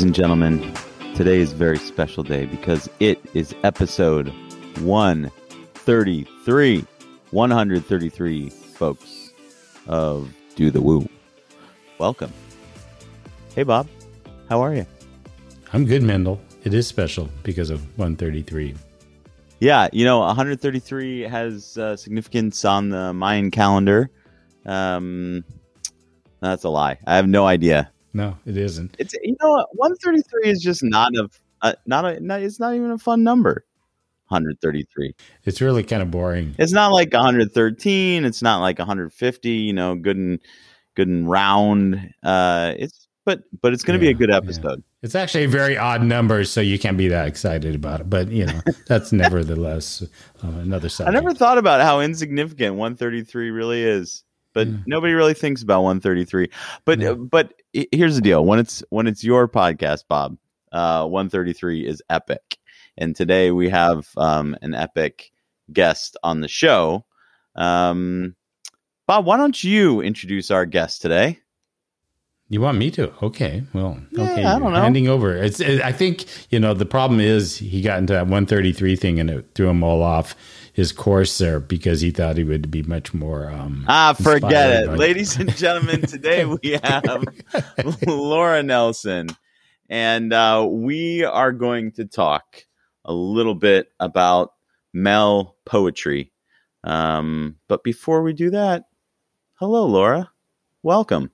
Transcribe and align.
Ladies 0.00 0.06
and 0.06 0.14
gentlemen, 0.14 0.72
today 1.14 1.40
is 1.40 1.52
a 1.52 1.56
very 1.56 1.76
special 1.76 2.22
day 2.22 2.46
because 2.46 2.88
it 3.00 3.20
is 3.34 3.54
episode 3.64 4.32
133. 4.78 6.86
133, 7.32 8.48
folks, 8.48 9.30
of 9.86 10.32
Do 10.56 10.70
the 10.70 10.80
Woo. 10.80 11.06
Welcome. 11.98 12.32
Hey, 13.54 13.62
Bob. 13.62 13.88
How 14.48 14.62
are 14.62 14.74
you? 14.74 14.86
I'm 15.74 15.84
good, 15.84 16.02
Mendel. 16.02 16.40
It 16.64 16.72
is 16.72 16.86
special 16.86 17.28
because 17.42 17.68
of 17.68 17.82
133. 17.98 18.74
Yeah, 19.58 19.90
you 19.92 20.06
know, 20.06 20.20
133 20.20 21.24
has 21.24 21.76
uh, 21.76 21.94
significance 21.94 22.64
on 22.64 22.88
the 22.88 23.12
Mayan 23.12 23.50
calendar. 23.50 24.08
Um, 24.64 25.44
that's 26.40 26.64
a 26.64 26.70
lie. 26.70 26.96
I 27.06 27.16
have 27.16 27.28
no 27.28 27.46
idea. 27.46 27.92
No, 28.12 28.36
it 28.46 28.56
isn't. 28.56 28.96
It's 28.98 29.14
you 29.22 29.36
know 29.40 29.50
what, 29.50 29.68
133 29.76 30.50
is 30.50 30.60
just 30.62 30.82
not 30.82 31.12
a 31.14 31.28
uh, 31.62 31.74
not 31.86 32.04
a 32.04 32.20
not, 32.20 32.42
it's 32.42 32.58
not 32.60 32.74
even 32.74 32.90
a 32.90 32.98
fun 32.98 33.22
number. 33.22 33.64
133. 34.28 35.14
It's 35.44 35.60
really 35.60 35.82
kind 35.82 36.02
of 36.02 36.10
boring. 36.10 36.54
It's 36.58 36.72
not 36.72 36.92
like 36.92 37.12
113. 37.12 38.24
It's 38.24 38.42
not 38.42 38.60
like 38.60 38.78
150. 38.78 39.50
You 39.50 39.72
know, 39.72 39.94
good 39.96 40.16
and 40.16 40.38
good 40.94 41.08
and 41.08 41.28
round. 41.28 42.14
Uh, 42.22 42.74
it's 42.78 43.08
but 43.24 43.42
but 43.60 43.72
it's 43.72 43.82
going 43.82 43.98
to 43.98 44.04
Yeah, 44.04 44.12
be 44.12 44.16
a 44.16 44.18
good 44.18 44.30
yeah. 44.30 44.36
episode. 44.36 44.82
It's 45.02 45.14
actually 45.14 45.44
a 45.44 45.48
very 45.48 45.76
odd 45.76 46.02
number, 46.02 46.44
so 46.44 46.60
you 46.60 46.78
can't 46.78 46.96
be 46.98 47.08
that 47.08 47.26
excited 47.26 47.74
about 47.74 48.00
it. 48.00 48.10
But 48.10 48.28
you 48.28 48.46
know, 48.46 48.60
that's 48.86 49.12
nevertheless 49.12 50.02
uh, 50.44 50.48
another 50.48 50.88
I 51.00 51.10
never 51.10 51.34
thought 51.34 51.58
about 51.58 51.80
how 51.80 52.00
insignificant 52.00 52.76
133 52.76 53.50
really 53.50 53.82
is, 53.82 54.24
but 54.52 54.68
nobody 54.86 55.12
really 55.12 55.34
thinks 55.34 55.62
about 55.62 55.82
133. 55.82 56.50
But 56.84 57.00
Yeah. 57.00 57.14
but 57.14 57.54
here's 57.72 58.16
the 58.16 58.22
deal: 58.22 58.44
when 58.44 58.58
it's 58.58 58.82
when 58.90 59.06
it's 59.06 59.24
your 59.24 59.48
podcast, 59.48 60.04
Bob, 60.08 60.36
uh, 60.72 61.06
133 61.06 61.86
is 61.86 62.02
epic, 62.10 62.58
and 62.96 63.14
today 63.14 63.50
we 63.50 63.68
have 63.68 64.08
um, 64.16 64.56
an 64.62 64.74
epic 64.74 65.30
guest 65.72 66.16
on 66.22 66.40
the 66.40 66.48
show. 66.48 67.04
Um, 67.54 68.36
Bob, 69.06 69.24
why 69.24 69.36
don't 69.36 69.62
you 69.62 70.00
introduce 70.00 70.50
our 70.50 70.66
guest 70.66 71.02
today? 71.02 71.40
You 72.52 72.60
want 72.60 72.78
me 72.78 72.90
to? 72.92 73.12
Okay. 73.22 73.62
Well, 73.72 73.96
Yeah, 74.10 74.24
okay. 74.32 74.44
I 74.44 74.58
don't 74.58 74.72
know. 74.72 74.80
Handing 74.82 75.06
over. 75.06 75.36
It's. 75.36 75.60
It, 75.60 75.80
I 75.82 75.92
think 75.92 76.24
you 76.50 76.58
know 76.58 76.74
the 76.74 76.84
problem 76.84 77.20
is 77.20 77.56
he 77.58 77.80
got 77.80 77.98
into 77.98 78.12
that 78.12 78.22
133 78.24 78.96
thing 78.96 79.20
and 79.20 79.30
it 79.30 79.46
threw 79.54 79.68
him 79.68 79.84
all 79.84 80.02
off 80.02 80.34
his 80.72 80.90
course 80.90 81.38
there 81.38 81.60
because 81.60 82.00
he 82.00 82.10
thought 82.10 82.36
he 82.36 82.42
would 82.42 82.68
be 82.70 82.82
much 82.82 83.14
more. 83.14 83.48
Um, 83.50 83.84
Ah, 83.86 84.14
forget 84.20 84.82
it, 84.82 84.86
by- 84.88 84.94
ladies 84.96 85.36
and 85.38 85.54
gentlemen. 85.56 86.02
Today 86.02 86.44
we 86.44 86.78
have 86.82 87.24
Laura 88.06 88.64
Nelson, 88.64 89.28
and 89.88 90.32
uh, 90.32 90.66
we 90.68 91.22
are 91.24 91.52
going 91.52 91.92
to 91.92 92.04
talk 92.04 92.64
a 93.04 93.12
little 93.12 93.54
bit 93.54 93.92
about 94.00 94.54
MailPoet. 94.94 96.30
Um, 96.82 97.56
but 97.68 97.84
before 97.84 98.22
we 98.22 98.32
do 98.32 98.50
that, 98.50 98.86
hello, 99.54 99.86
Laura. 99.86 100.30
Welcome. 100.82 101.30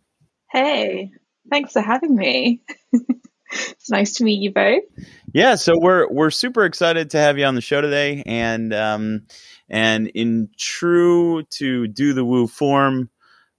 Hey, 0.56 1.10
thanks 1.50 1.74
for 1.74 1.82
having 1.82 2.16
me. 2.16 2.62
it's 3.52 3.90
nice 3.90 4.14
to 4.14 4.24
meet 4.24 4.40
you 4.40 4.54
both. 4.54 4.84
Yeah, 5.34 5.56
so 5.56 5.74
we're 5.78 6.08
we're 6.10 6.30
super 6.30 6.64
excited 6.64 7.10
to 7.10 7.18
have 7.18 7.36
you 7.36 7.44
on 7.44 7.56
the 7.56 7.60
show 7.60 7.82
today, 7.82 8.22
and 8.24 8.72
um, 8.72 9.26
and 9.68 10.08
in 10.08 10.48
true 10.56 11.42
to 11.58 11.86
do 11.88 12.14
the 12.14 12.24
woo 12.24 12.46
form, 12.46 13.10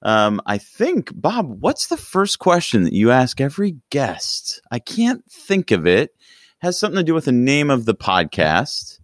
um, 0.02 0.42
I 0.48 0.58
think 0.58 1.12
Bob, 1.14 1.62
what's 1.62 1.86
the 1.86 1.98
first 1.98 2.40
question 2.40 2.86
that 2.86 2.94
you 2.94 3.12
ask 3.12 3.40
every 3.40 3.78
guest? 3.92 4.60
I 4.72 4.80
can't 4.80 5.24
think 5.32 5.70
of 5.70 5.86
it. 5.86 6.16
Has 6.62 6.80
something 6.80 6.98
to 6.98 7.04
do 7.04 7.14
with 7.14 7.26
the 7.26 7.32
name 7.32 7.70
of 7.70 7.86
the 7.86 7.94
podcast. 7.94 8.98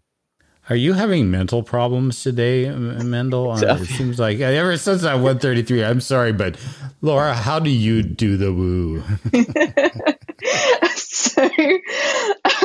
Are 0.69 0.75
you 0.77 0.93
having 0.93 1.29
mental 1.29 1.61
problems 1.61 2.23
today, 2.23 2.69
Mendel? 2.69 3.51
Uh, 3.51 3.75
it 3.81 3.85
seems 3.85 4.17
like 4.17 4.39
ever 4.39 4.77
since 4.77 5.01
that 5.01 5.15
133. 5.15 5.83
I'm 5.83 5.99
sorry, 5.99 6.31
but 6.31 6.57
Laura, 7.01 7.33
how 7.33 7.59
do 7.59 7.69
you 7.69 8.01
do 8.01 8.37
the 8.37 8.53
woo? 8.53 9.03
so, 10.95 11.49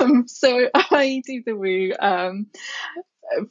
um, 0.00 0.28
so 0.28 0.68
I 0.74 1.22
do 1.26 1.42
the 1.44 1.56
Woo 1.56 1.92
um, 1.98 2.46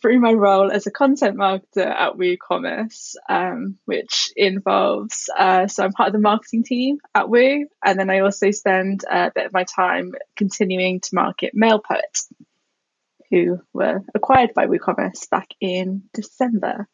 through 0.01 0.19
my 0.19 0.31
role 0.31 0.71
as 0.71 0.87
a 0.87 0.91
content 0.91 1.37
marketer 1.37 1.85
at 1.85 2.13
WooCommerce, 2.13 3.15
um, 3.27 3.77
which 3.83 4.31
involves 4.35 5.29
uh, 5.37 5.67
so 5.67 5.83
I'm 5.83 5.91
part 5.91 6.07
of 6.07 6.13
the 6.13 6.19
marketing 6.19 6.63
team 6.63 6.99
at 7.13 7.29
Woo, 7.29 7.67
and 7.83 7.99
then 7.99 8.09
I 8.09 8.19
also 8.19 8.51
spend 8.51 9.03
a 9.09 9.31
bit 9.33 9.47
of 9.47 9.53
my 9.53 9.65
time 9.65 10.13
continuing 10.35 11.01
to 11.01 11.09
market 11.13 11.53
MailPoet, 11.53 12.27
who 13.29 13.59
were 13.73 14.03
acquired 14.15 14.53
by 14.53 14.67
WooCommerce 14.67 15.29
back 15.29 15.49
in 15.59 16.03
December. 16.13 16.87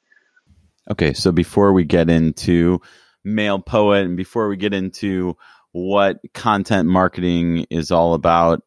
Okay, 0.91 1.13
so 1.13 1.31
before 1.31 1.71
we 1.73 1.85
get 1.85 2.09
into 2.09 2.81
MailPoet 3.25 4.03
and 4.03 4.17
before 4.17 4.49
we 4.49 4.57
get 4.57 4.73
into 4.73 5.37
what 5.71 6.19
content 6.33 6.89
marketing 6.89 7.65
is 7.69 7.91
all 7.91 8.13
about, 8.13 8.63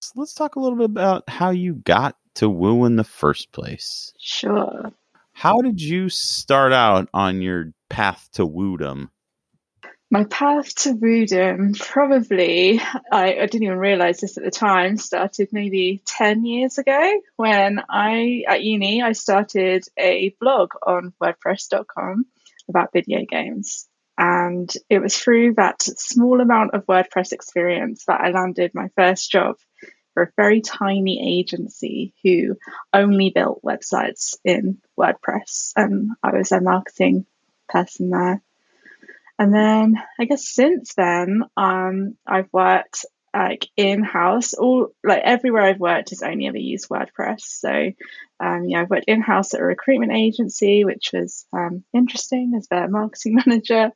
so 0.00 0.12
let's 0.16 0.34
talk 0.34 0.56
a 0.56 0.60
little 0.60 0.76
bit 0.76 0.86
about 0.86 1.28
how 1.28 1.50
you 1.50 1.74
got 1.74 2.16
to 2.34 2.48
Woo 2.48 2.84
in 2.86 2.96
the 2.96 3.04
first 3.04 3.52
place. 3.52 4.12
Sure. 4.18 4.92
How 5.32 5.60
did 5.60 5.80
you 5.80 6.08
start 6.08 6.72
out 6.72 7.08
on 7.14 7.40
your 7.40 7.72
path 7.88 8.28
to 8.32 8.44
Woodom? 8.44 9.11
My 10.12 10.24
path 10.24 10.74
to 10.74 10.92
Woodom, 10.92 11.72
probably, 11.72 12.78
I, 13.10 13.32
I 13.32 13.46
didn't 13.46 13.62
even 13.62 13.78
realize 13.78 14.20
this 14.20 14.36
at 14.36 14.44
the 14.44 14.50
time, 14.50 14.98
started 14.98 15.48
maybe 15.52 16.02
10 16.04 16.44
years 16.44 16.76
ago 16.76 17.14
when 17.36 17.80
I, 17.88 18.44
at 18.46 18.62
uni, 18.62 19.02
I 19.02 19.12
started 19.12 19.86
a 19.98 20.36
blog 20.38 20.72
on 20.86 21.14
WordPress.com 21.18 22.26
about 22.68 22.92
video 22.92 23.24
games. 23.24 23.88
And 24.18 24.70
it 24.90 24.98
was 24.98 25.16
through 25.16 25.54
that 25.54 25.80
small 25.80 26.42
amount 26.42 26.74
of 26.74 26.84
WordPress 26.84 27.32
experience 27.32 28.04
that 28.04 28.20
I 28.20 28.32
landed 28.32 28.72
my 28.74 28.90
first 28.94 29.30
job 29.30 29.56
for 30.12 30.24
a 30.24 30.32
very 30.36 30.60
tiny 30.60 31.40
agency 31.40 32.12
who 32.22 32.58
only 32.92 33.30
built 33.30 33.62
websites 33.62 34.36
in 34.44 34.76
WordPress. 35.00 35.72
And 35.74 36.10
I 36.22 36.36
was 36.36 36.50
their 36.50 36.60
marketing 36.60 37.24
person 37.70 38.10
there. 38.10 38.42
And 39.42 39.52
then 39.52 40.00
I 40.20 40.24
guess 40.26 40.46
since 40.46 40.94
then, 40.94 41.42
um, 41.56 42.16
I've 42.24 42.46
worked 42.52 43.04
like 43.34 43.66
in 43.76 44.04
house, 44.04 44.54
all 44.54 44.90
like 45.02 45.22
everywhere 45.24 45.62
I've 45.62 45.80
worked 45.80 46.10
has 46.10 46.22
only 46.22 46.46
ever 46.46 46.58
used 46.58 46.88
WordPress. 46.88 47.40
So, 47.40 47.90
um, 48.38 48.66
yeah, 48.68 48.82
I've 48.82 48.90
worked 48.90 49.08
in 49.08 49.20
house 49.20 49.52
at 49.52 49.58
a 49.58 49.64
recruitment 49.64 50.12
agency, 50.12 50.84
which 50.84 51.10
was 51.12 51.44
um, 51.52 51.82
interesting 51.92 52.52
as 52.56 52.68
their 52.68 52.86
marketing 52.86 53.40
manager. 53.44 53.90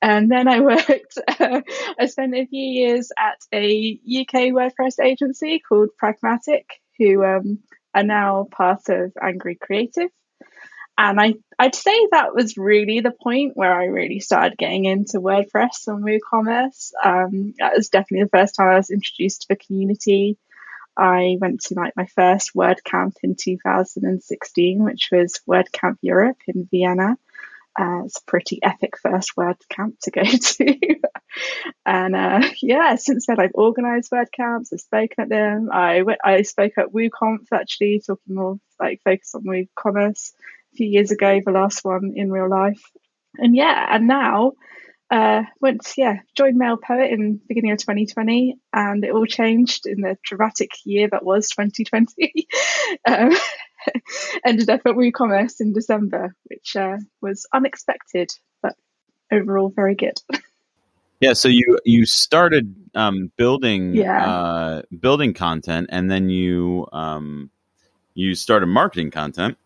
And 0.00 0.30
then 0.30 0.48
I 0.48 0.60
worked, 0.60 1.18
I 1.28 2.06
spent 2.06 2.34
a 2.34 2.46
few 2.46 2.64
years 2.64 3.12
at 3.18 3.36
a 3.52 4.00
UK 4.02 4.54
WordPress 4.54 4.98
agency 5.04 5.58
called 5.58 5.90
Pragmatic, 5.98 6.70
who 6.96 7.22
um, 7.22 7.58
are 7.94 8.02
now 8.02 8.48
part 8.50 8.88
of 8.88 9.12
Angry 9.22 9.56
Creative. 9.56 10.08
And 10.98 11.20
I, 11.20 11.34
I'd 11.58 11.74
say 11.74 12.08
that 12.10 12.34
was 12.34 12.56
really 12.56 13.00
the 13.00 13.10
point 13.10 13.56
where 13.56 13.72
I 13.72 13.86
really 13.86 14.20
started 14.20 14.56
getting 14.56 14.86
into 14.86 15.20
WordPress 15.20 15.88
and 15.88 16.02
WooCommerce. 16.02 16.92
Um, 17.04 17.54
that 17.58 17.74
was 17.76 17.90
definitely 17.90 18.24
the 18.24 18.38
first 18.38 18.54
time 18.54 18.68
I 18.68 18.76
was 18.76 18.90
introduced 18.90 19.42
to 19.42 19.48
the 19.50 19.56
community. 19.56 20.38
I 20.96 21.36
went 21.38 21.60
to 21.64 21.74
like 21.74 21.94
my 21.96 22.06
first 22.06 22.52
WordCamp 22.54 23.16
in 23.22 23.36
2016, 23.38 24.82
which 24.82 25.10
was 25.12 25.40
WordCamp 25.46 25.98
Europe 26.00 26.38
in 26.46 26.66
Vienna. 26.70 27.18
Uh, 27.78 28.04
it's 28.06 28.18
a 28.18 28.30
pretty 28.30 28.58
epic 28.62 28.94
first 28.96 29.32
WordCamp 29.36 29.98
to 30.04 30.10
go 30.10 30.22
to. 30.24 30.96
and 31.84 32.16
uh, 32.16 32.48
yeah, 32.62 32.94
since 32.94 33.26
then 33.26 33.38
I've 33.38 33.52
organised 33.52 34.10
WordCamps, 34.10 34.72
I've 34.72 34.80
spoken 34.80 35.24
at 35.24 35.28
them. 35.28 35.68
I 35.70 36.00
went, 36.00 36.20
I 36.24 36.40
spoke 36.40 36.72
at 36.78 36.94
WooConf 36.94 37.48
actually, 37.52 38.00
talking 38.06 38.34
more 38.34 38.58
like 38.80 39.02
focus 39.04 39.34
on 39.34 39.42
WooCommerce 39.42 40.32
few 40.76 40.86
years 40.86 41.10
ago, 41.10 41.40
the 41.44 41.52
last 41.52 41.84
one 41.84 42.12
in 42.16 42.30
real 42.30 42.48
life. 42.48 42.82
And 43.38 43.54
yeah, 43.54 43.86
and 43.90 44.06
now 44.06 44.52
uh, 45.10 45.42
went 45.60 45.82
yeah 45.96 46.18
joined 46.36 46.60
MailPoet 46.60 47.12
in 47.12 47.40
beginning 47.48 47.72
of 47.72 47.78
2020, 47.78 48.56
and 48.72 49.04
it 49.04 49.12
all 49.12 49.26
changed 49.26 49.86
in 49.86 50.00
the 50.00 50.16
dramatic 50.24 50.70
year 50.84 51.08
that 51.10 51.24
was 51.24 51.48
2020. 51.50 52.46
um, 53.08 53.32
ended 54.44 54.70
up 54.70 54.80
at 54.84 54.94
WooCommerce 54.94 55.60
in 55.60 55.72
December, 55.72 56.34
which 56.44 56.76
uh, 56.76 56.96
was 57.20 57.46
unexpected, 57.52 58.30
but 58.62 58.74
overall 59.32 59.72
very 59.74 59.94
good. 59.94 60.20
Yeah, 61.18 61.32
so 61.32 61.48
you 61.48 61.78
you 61.86 62.04
started 62.04 62.74
um, 62.94 63.32
building 63.38 63.94
Yeah. 63.94 64.22
uh, 64.22 64.82
building 65.00 65.32
content, 65.32 65.88
and 65.90 66.10
then 66.10 66.28
you 66.28 66.86
um, 66.92 67.50
you 68.12 68.34
started 68.34 68.66
marketing 68.66 69.12
content, 69.12 69.56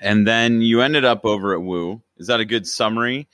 and 0.00 0.26
then 0.26 0.60
you 0.62 0.80
ended 0.80 1.04
up 1.04 1.24
over 1.24 1.54
at 1.54 1.62
Woo. 1.62 2.02
Is 2.18 2.26
that 2.28 2.40
a 2.40 2.44
good 2.44 2.66
summary? 2.66 3.28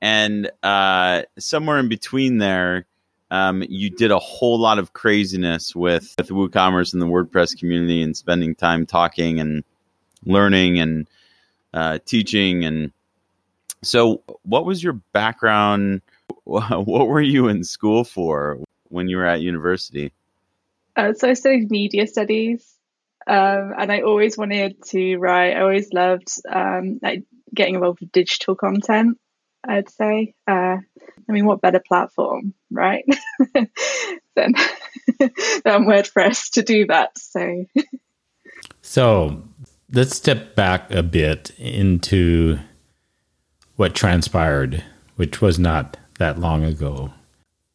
And 0.00 0.50
uh, 0.62 1.22
somewhere 1.38 1.78
in 1.78 1.88
between 1.88 2.38
there, 2.38 2.86
um, 3.30 3.62
you 3.68 3.90
did 3.90 4.10
a 4.10 4.18
whole 4.18 4.58
lot 4.58 4.78
of 4.78 4.92
craziness 4.92 5.74
with, 5.74 6.14
with 6.18 6.28
WooCommerce 6.28 6.92
and 6.92 7.02
the 7.02 7.06
WordPress 7.06 7.58
community 7.58 8.02
and 8.02 8.16
spending 8.16 8.54
time 8.54 8.86
talking 8.86 9.40
and 9.40 9.64
learning 10.24 10.78
and 10.78 11.08
uh, 11.74 11.98
teaching. 12.04 12.64
And 12.64 12.92
so, 13.82 14.22
what 14.42 14.64
was 14.64 14.82
your 14.82 14.94
background? 15.12 16.02
What 16.44 17.08
were 17.08 17.20
you 17.20 17.48
in 17.48 17.62
school 17.62 18.04
for 18.04 18.58
when 18.88 19.08
you 19.08 19.18
were 19.18 19.26
at 19.26 19.42
university? 19.42 20.12
Uh, 20.96 21.12
so 21.12 21.28
I 21.28 21.34
studied 21.34 21.70
media 21.70 22.06
studies, 22.06 22.77
um, 23.28 23.74
and 23.78 23.92
I 23.92 24.00
always 24.00 24.38
wanted 24.38 24.82
to 24.86 25.16
write. 25.16 25.54
I 25.54 25.60
always 25.60 25.92
loved 25.92 26.30
um, 26.50 26.98
like 27.02 27.24
getting 27.54 27.74
involved 27.74 28.00
with 28.00 28.10
digital 28.10 28.54
content. 28.54 29.18
I'd 29.66 29.90
say. 29.90 30.34
Uh, 30.46 30.78
I 31.28 31.32
mean, 31.32 31.44
what 31.44 31.60
better 31.60 31.82
platform, 31.86 32.54
right? 32.70 33.04
than 33.54 33.68
than 35.18 35.84
WordPress 35.84 36.52
to 36.52 36.62
do 36.62 36.86
that. 36.86 37.18
So, 37.18 37.66
so 38.80 39.42
let's 39.92 40.16
step 40.16 40.54
back 40.54 40.90
a 40.90 41.02
bit 41.02 41.50
into 41.58 42.58
what 43.76 43.94
transpired, 43.94 44.82
which 45.16 45.42
was 45.42 45.58
not 45.58 45.98
that 46.18 46.38
long 46.38 46.64
ago. 46.64 47.12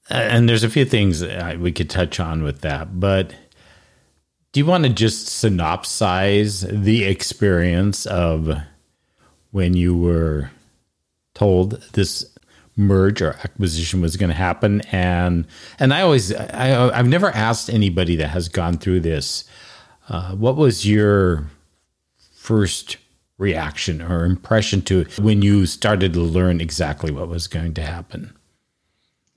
And 0.09 0.49
there's 0.49 0.63
a 0.63 0.69
few 0.69 0.85
things 0.85 1.23
we 1.57 1.71
could 1.71 1.89
touch 1.89 2.19
on 2.19 2.43
with 2.43 2.61
that, 2.61 2.99
but 2.99 3.35
do 4.53 4.59
you 4.59 4.65
want 4.67 4.83
to 4.83 4.89
just 4.91 5.27
synopsize 5.27 6.83
the 6.83 7.05
experience 7.05 8.05
of 8.05 8.55
when 9.51 9.73
you 9.73 9.97
were 9.97 10.51
told 11.33 11.81
this 11.93 12.29
merge 12.77 13.21
or 13.21 13.33
acquisition 13.43 13.99
was 13.99 14.15
going 14.15 14.29
to 14.29 14.35
happen? 14.35 14.81
And 14.91 15.47
and 15.79 15.93
i 15.93 16.01
always 16.01 16.33
I, 16.33 16.89
i've 16.97 17.07
never 17.07 17.31
asked 17.31 17.69
anybody 17.69 18.15
that 18.17 18.29
has 18.29 18.47
gone 18.47 18.77
through 18.77 19.01
this 19.01 19.43
uh, 20.09 20.33
what 20.35 20.55
was 20.55 20.87
your 20.87 21.47
first 22.31 22.97
reaction 23.39 24.01
or 24.01 24.23
impression 24.25 24.83
to 24.83 25.05
when 25.19 25.41
you 25.41 25.65
started 25.65 26.13
to 26.13 26.19
learn 26.19 26.61
exactly 26.61 27.11
what 27.11 27.27
was 27.27 27.47
going 27.47 27.73
to 27.73 27.81
happen 27.81 28.35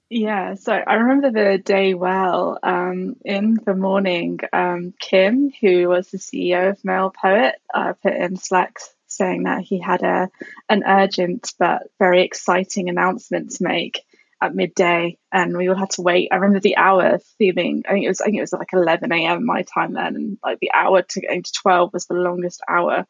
yeah, 0.09 0.55
so 0.55 0.73
I 0.73 0.95
remember 0.95 1.31
the 1.31 1.59
day 1.59 1.95
well. 1.95 2.59
Um, 2.63 3.17
in 3.25 3.59
the 3.65 3.75
morning, 3.75 4.39
um, 4.53 4.95
Kim, 5.01 5.51
who 5.61 5.89
was 5.89 6.11
the 6.11 6.19
CEO 6.19 6.71
of 6.71 6.83
MailPoet, 6.83 7.53
uh, 7.75 7.95
put 7.95 8.15
in 8.15 8.37
Slack 8.37 8.79
saying 9.09 9.45
that 9.45 9.63
he 9.63 9.81
had 9.81 10.03
a 10.03 10.31
an 10.69 10.83
urgent 10.87 11.53
but 11.59 11.85
very 11.99 12.23
exciting 12.23 12.89
announcement 12.89 13.53
to 13.53 13.65
make 13.65 14.05
at 14.41 14.55
midday, 14.55 15.17
and 15.33 15.57
we 15.57 15.69
all 15.69 15.75
had 15.75 15.91
to 15.91 16.03
wait. 16.03 16.29
I 16.31 16.37
remember 16.37 16.61
the 16.61 16.77
hour 16.77 17.19
feeling. 17.39 17.85
I 17.89 17.93
think 17.93 18.05
it 18.05 18.09
was. 18.09 18.21
I 18.21 18.27
think 18.27 18.37
it 18.37 18.43
was 18.43 18.53
like 18.53 18.73
11 18.73 19.11
a.m. 19.13 19.47
my 19.47 19.63
time 19.63 19.95
then, 19.95 20.15
and 20.15 20.39
like 20.45 20.59
the 20.61 20.73
hour 20.75 21.03
to 21.03 21.21
getting 21.21 21.43
to 21.43 21.53
12 21.53 21.93
was 21.93 22.07
the 22.07 22.15
longest 22.15 22.61
hour 22.69 23.07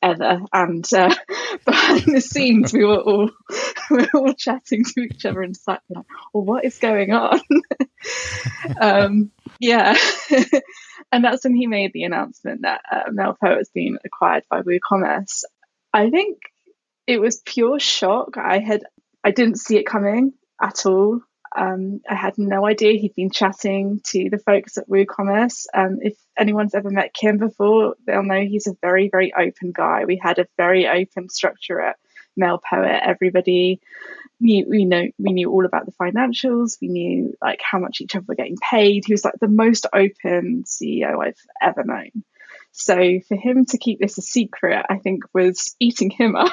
ever. 0.00 0.40
And 0.52 0.92
uh, 0.92 1.14
behind 1.64 2.04
the 2.06 2.20
scenes, 2.20 2.72
we 2.72 2.84
were 2.84 3.00
all 3.00 3.30
we 3.90 3.96
were 3.96 4.08
all 4.14 4.34
chatting 4.34 4.84
to 4.84 5.00
each 5.00 5.24
other 5.26 5.42
and 5.42 5.56
like, 5.66 5.80
"Well, 5.88 6.04
what 6.32 6.64
is 6.64 6.78
going 6.78 7.12
on?" 7.12 7.40
um, 8.80 9.32
yeah. 9.58 9.96
and 11.10 11.24
that's 11.24 11.44
when 11.44 11.56
he 11.56 11.66
made 11.66 11.92
the 11.92 12.04
announcement 12.04 12.62
that 12.62 12.82
uh, 12.90 13.10
MailPoet 13.10 13.58
has 13.58 13.70
been 13.70 13.98
acquired 14.04 14.44
by 14.48 14.62
WooCommerce. 14.62 15.42
I 15.92 16.10
think 16.10 16.38
it 17.08 17.20
was 17.20 17.42
pure 17.44 17.80
shock. 17.80 18.36
I 18.36 18.58
had 18.58 18.84
I 19.24 19.32
didn't 19.32 19.58
see 19.58 19.76
it 19.76 19.84
coming 19.84 20.34
at 20.60 20.86
all. 20.86 21.20
Um, 21.56 22.00
I 22.08 22.14
had 22.14 22.36
no 22.36 22.66
idea 22.66 22.98
he'd 22.98 23.14
been 23.14 23.30
chatting 23.30 24.00
to 24.04 24.28
the 24.30 24.38
folks 24.38 24.76
at 24.76 24.88
WooCommerce. 24.88 25.66
Um, 25.74 25.98
if 26.02 26.16
anyone's 26.38 26.74
ever 26.74 26.90
met 26.90 27.14
Kim 27.14 27.38
before, 27.38 27.94
they'll 28.06 28.22
know 28.22 28.40
he's 28.40 28.66
a 28.66 28.76
very, 28.82 29.08
very 29.08 29.32
open 29.32 29.72
guy. 29.72 30.04
We 30.04 30.20
had 30.22 30.38
a 30.38 30.46
very 30.56 30.86
open 30.86 31.30
structure 31.30 31.80
at 31.80 31.96
MailPoet. 32.38 33.00
Everybody 33.02 33.80
knew, 34.40 34.66
we 34.68 34.84
know, 34.84 35.08
we 35.18 35.32
knew 35.32 35.50
all 35.50 35.64
about 35.64 35.86
the 35.86 35.92
financials. 35.92 36.78
We 36.80 36.88
knew 36.88 37.34
like 37.42 37.60
how 37.62 37.78
much 37.78 38.00
each 38.00 38.14
other 38.14 38.26
were 38.28 38.34
getting 38.34 38.58
paid. 38.58 39.04
He 39.06 39.12
was 39.12 39.24
like 39.24 39.34
the 39.40 39.48
most 39.48 39.86
open 39.92 40.64
CEO 40.64 41.24
I've 41.24 41.40
ever 41.60 41.82
known. 41.84 42.24
So 42.72 43.20
for 43.26 43.36
him 43.36 43.64
to 43.66 43.78
keep 43.78 43.98
this 43.98 44.18
a 44.18 44.22
secret, 44.22 44.84
I 44.88 44.98
think 44.98 45.24
was 45.32 45.74
eating 45.80 46.10
him 46.10 46.36
up 46.36 46.52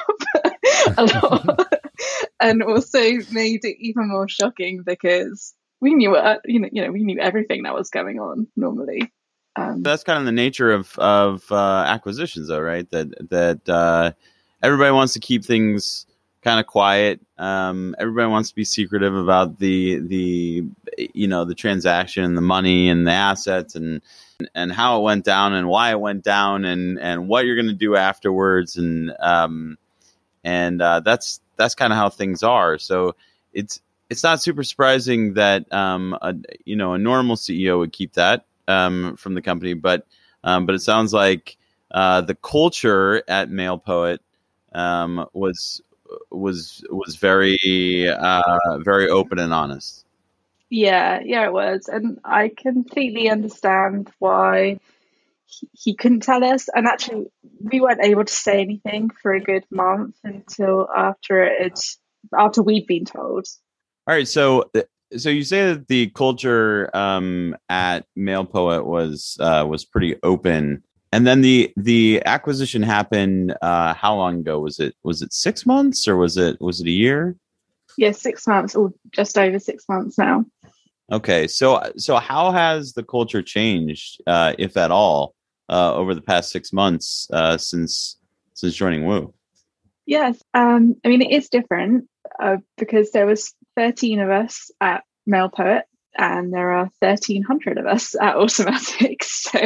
a 0.98 1.06
lot 1.06 1.74
and 2.40 2.64
also 2.64 3.00
made 3.32 3.64
it 3.64 3.78
even 3.80 4.10
more 4.10 4.28
shocking 4.28 4.84
because 4.86 5.54
we 5.82 5.94
knew 5.94 6.16
it, 6.16 6.40
you 6.46 6.60
know, 6.60 6.70
you 6.72 6.84
know, 6.84 6.92
we 6.92 7.04
knew 7.04 7.20
everything 7.20 7.64
that 7.64 7.74
was 7.74 7.90
going 7.90 8.20
on 8.20 8.48
normally. 8.56 9.12
Um, 9.56 9.84
That's 9.84 10.04
kind 10.04 10.20
of 10.20 10.26
the 10.26 10.32
nature 10.32 10.72
of 10.72 10.98
of 11.00 11.50
uh, 11.52 11.86
acquisitions, 11.88 12.50
though, 12.50 12.60
right? 12.60 12.90
That 12.92 13.30
that 13.30 13.70
uh, 13.70 14.12
everybody 14.62 14.92
wants 14.92 15.14
to 15.14 15.20
keep 15.20 15.46
things 15.46 16.06
kind 16.46 16.60
of 16.60 16.68
quiet. 16.68 17.20
Um, 17.38 17.96
everybody 18.00 18.30
wants 18.30 18.50
to 18.50 18.56
be 18.56 18.64
secretive 18.64 19.16
about 19.16 19.60
the 19.60 20.00
the 20.00 20.64
you 21.14 21.28
know 21.28 21.46
the 21.46 21.56
transaction, 21.56 22.36
the 22.36 22.42
money, 22.42 22.90
and 22.90 23.08
the 23.08 23.12
assets, 23.12 23.76
and 23.76 24.02
and 24.54 24.72
how 24.72 25.00
it 25.00 25.04
went 25.04 25.26
down, 25.26 25.54
and 25.54 25.68
why 25.68 25.92
it 25.92 26.00
went 26.00 26.24
down, 26.24 26.66
and 26.66 27.00
and 27.00 27.28
what 27.28 27.46
you're 27.46 27.56
going 27.56 27.68
to 27.68 27.74
do 27.74 27.96
afterwards, 27.96 28.78
and 28.78 29.14
um, 29.20 29.78
and 30.46 30.82
uh, 30.82 31.02
that's 31.02 31.42
that's 31.58 31.76
kind 31.76 31.92
of 31.92 31.98
how 31.98 32.10
things 32.10 32.44
are. 32.44 32.78
So 32.78 33.16
it's 33.52 33.82
it's 34.10 34.24
not 34.24 34.42
super 34.42 34.64
surprising 34.64 35.34
that 35.34 35.72
um, 35.74 36.18
a, 36.22 36.36
you 36.64 36.78
know 36.78 36.94
a 36.94 36.98
normal 36.98 37.36
CEO 37.36 37.80
would 37.80 37.92
keep 37.92 38.14
that 38.14 38.46
um, 38.68 39.18
from 39.18 39.34
the 39.34 39.42
company, 39.42 39.74
but 39.74 40.06
um, 40.44 40.66
but 40.66 40.76
it 40.76 40.80
sounds 40.82 41.12
like 41.12 41.58
uh, 41.92 42.22
the 42.22 42.36
culture 42.36 43.24
at 43.28 43.50
MailPoet 43.50 44.20
um, 44.72 45.26
was 45.34 45.82
was 46.30 46.86
was 46.90 47.16
very 47.16 48.08
uh, 48.08 48.78
very 48.80 49.10
open 49.10 49.40
and 49.40 49.54
honest. 49.54 50.06
Yeah, 50.70 51.22
yeah, 51.24 51.46
it 51.46 51.54
was, 51.54 51.88
and 51.88 52.20
I 52.24 52.50
completely 52.50 53.30
understand 53.30 54.12
why 54.20 54.80
he, 55.46 55.70
he 55.74 55.96
couldn't 55.96 56.22
tell 56.22 56.44
us. 56.44 56.68
And 56.74 56.88
actually, 56.88 57.28
we 57.62 57.82
weren't 57.82 58.04
able 58.04 58.26
to 58.26 58.34
say 58.34 58.62
anything 58.62 59.12
for 59.22 59.34
a 59.34 59.42
good 59.42 59.66
month 59.70 60.16
until 60.24 60.88
after 60.96 61.44
it 61.44 61.80
after 62.38 62.62
we'd 62.62 62.88
been 62.88 63.06
told. 63.06 63.48
All 64.08 64.16
right, 64.16 64.28
so 64.28 64.70
so 65.18 65.30
you 65.30 65.44
say 65.44 65.74
that 65.74 65.88
the 65.88 66.08
culture 66.10 66.90
um, 66.96 67.56
at 67.70 68.06
MailPoet 68.18 68.86
was 68.86 69.38
uh, 69.40 69.66
was 69.68 69.86
pretty 69.86 70.16
open, 70.24 70.84
and 71.12 71.26
then 71.26 71.42
the 71.42 71.72
the 71.78 72.22
acquisition 72.26 72.82
happened. 72.82 73.56
Uh, 73.62 73.94
how 73.94 74.16
long 74.16 74.40
ago 74.40 74.60
was 74.60 74.80
it? 74.80 74.96
Was 75.04 75.22
it 75.22 75.34
six 75.34 75.66
months 75.66 76.08
or 76.08 76.18
was 76.18 76.38
it 76.38 76.60
was 76.60 76.82
it 76.82 76.88
a 76.88 76.92
year? 76.92 77.36
Yeah, 77.98 78.12
six 78.12 78.46
months 78.46 78.76
or 78.76 78.94
just 79.12 79.38
over 79.38 79.60
six 79.60 79.86
months 79.88 80.18
now. 80.18 80.46
Okay, 81.12 81.48
so 81.48 81.82
so 81.98 82.16
how 82.18 82.52
has 82.52 82.94
the 82.94 83.04
culture 83.04 83.44
changed, 83.44 84.22
uh, 84.26 84.54
if 84.58 84.76
at 84.76 84.90
all, 84.90 85.36
uh, 85.70 85.94
over 85.94 86.16
the 86.16 86.22
past 86.22 86.52
six 86.52 86.74
months 86.74 87.28
uh, 87.32 87.58
since 87.58 88.18
since 88.54 88.74
joining 88.76 89.06
Woo? 89.06 89.34
Yes, 90.08 90.42
um, 90.54 90.96
I 91.06 91.10
mean 91.10 91.22
it 91.22 91.32
is 91.32 91.50
different 91.50 92.08
uh, 92.40 92.58
because 92.78 93.12
there 93.12 93.28
was 93.28 93.54
thirteen 93.76 94.20
of 94.20 94.32
us 94.32 94.72
at 94.82 95.04
Male 95.28 95.50
MailPoet, 95.50 95.84
and 96.18 96.52
there 96.52 96.72
are 96.72 96.90
thirteen 97.02 97.44
hundred 97.44 97.78
of 97.78 97.86
us 97.86 98.16
at 98.20 98.36
Automattic. 98.36 99.18
So 99.46 99.62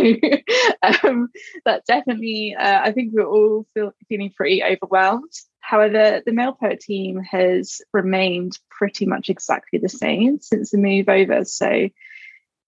um, 1.08 1.30
that 1.66 1.86
definitely, 1.88 2.56
uh, 2.60 2.82
I 2.84 2.92
think 2.92 3.14
we're 3.14 3.26
all 3.26 3.66
feel, 3.74 3.92
feeling 4.08 4.32
pretty 4.36 4.62
overwhelmed. 4.62 5.32
However, 5.70 6.24
the 6.26 6.32
MailPoet 6.32 6.80
team 6.80 7.20
has 7.20 7.80
remained 7.94 8.58
pretty 8.72 9.06
much 9.06 9.30
exactly 9.30 9.78
the 9.78 9.88
same 9.88 10.40
since 10.40 10.72
the 10.72 10.80
move 10.80 11.08
over. 11.08 11.46
So, 11.46 11.90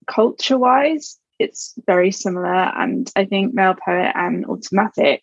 culture 0.05 0.60
wise, 0.60 1.17
it's 1.39 1.74
very 1.88 2.12
similar. 2.12 2.53
And 2.53 3.12
I 3.15 3.25
think 3.25 3.55
MailPoet 3.55 4.12
and 4.13 4.46
Automattic 4.46 5.22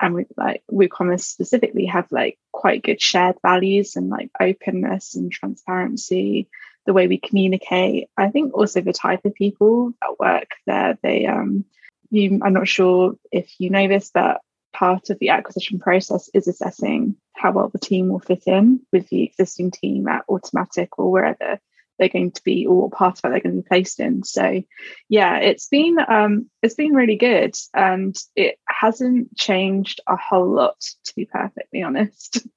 and 0.00 0.14
we 0.14 0.24
like 0.38 0.62
WooCommerce 0.72 1.20
specifically 1.20 1.84
have 1.84 2.06
like 2.10 2.38
quite 2.52 2.82
good 2.82 3.02
shared 3.02 3.36
values 3.42 3.96
and 3.96 4.08
like 4.08 4.30
openness 4.40 5.14
and 5.14 5.30
transparency, 5.30 6.48
the 6.86 6.94
way 6.94 7.06
we 7.06 7.18
communicate. 7.18 8.08
I 8.16 8.30
think 8.30 8.54
also 8.54 8.80
the 8.80 8.94
type 8.94 9.26
of 9.26 9.34
people 9.34 9.92
that 10.00 10.18
work 10.18 10.52
there, 10.66 10.98
they 11.02 11.26
um 11.26 11.66
you 12.10 12.40
I'm 12.42 12.54
not 12.54 12.66
sure 12.66 13.16
if 13.30 13.52
you 13.58 13.68
know 13.68 13.88
this, 13.88 14.10
but 14.14 14.40
part 14.72 15.10
of 15.10 15.18
the 15.18 15.30
acquisition 15.30 15.78
process 15.78 16.30
is 16.34 16.48
assessing 16.48 17.16
how 17.34 17.52
well 17.52 17.68
the 17.68 17.78
team 17.78 18.08
will 18.08 18.20
fit 18.20 18.44
in 18.46 18.80
with 18.92 19.08
the 19.08 19.24
existing 19.24 19.70
team 19.70 20.08
at 20.08 20.26
Automattic 20.28 20.88
or 20.98 21.10
wherever 21.10 21.58
they're 21.98 22.08
going 22.08 22.32
to 22.32 22.42
be 22.42 22.66
or 22.66 22.82
what 22.82 22.92
part 22.92 23.18
of 23.18 23.24
it 23.24 23.30
they're 23.30 23.40
going 23.40 23.56
to 23.56 23.62
be 23.62 23.68
placed 23.68 24.00
in. 24.00 24.24
So 24.24 24.62
yeah, 25.08 25.38
it's 25.38 25.68
been 25.68 25.98
um, 26.08 26.50
it's 26.62 26.74
been 26.74 26.94
really 26.94 27.16
good 27.16 27.54
and 27.74 28.16
it 28.34 28.58
hasn't 28.66 29.36
changed 29.36 30.00
a 30.06 30.16
whole 30.16 30.50
lot 30.50 30.80
to 30.80 31.14
be 31.14 31.26
perfectly 31.26 31.82
honest. 31.82 32.38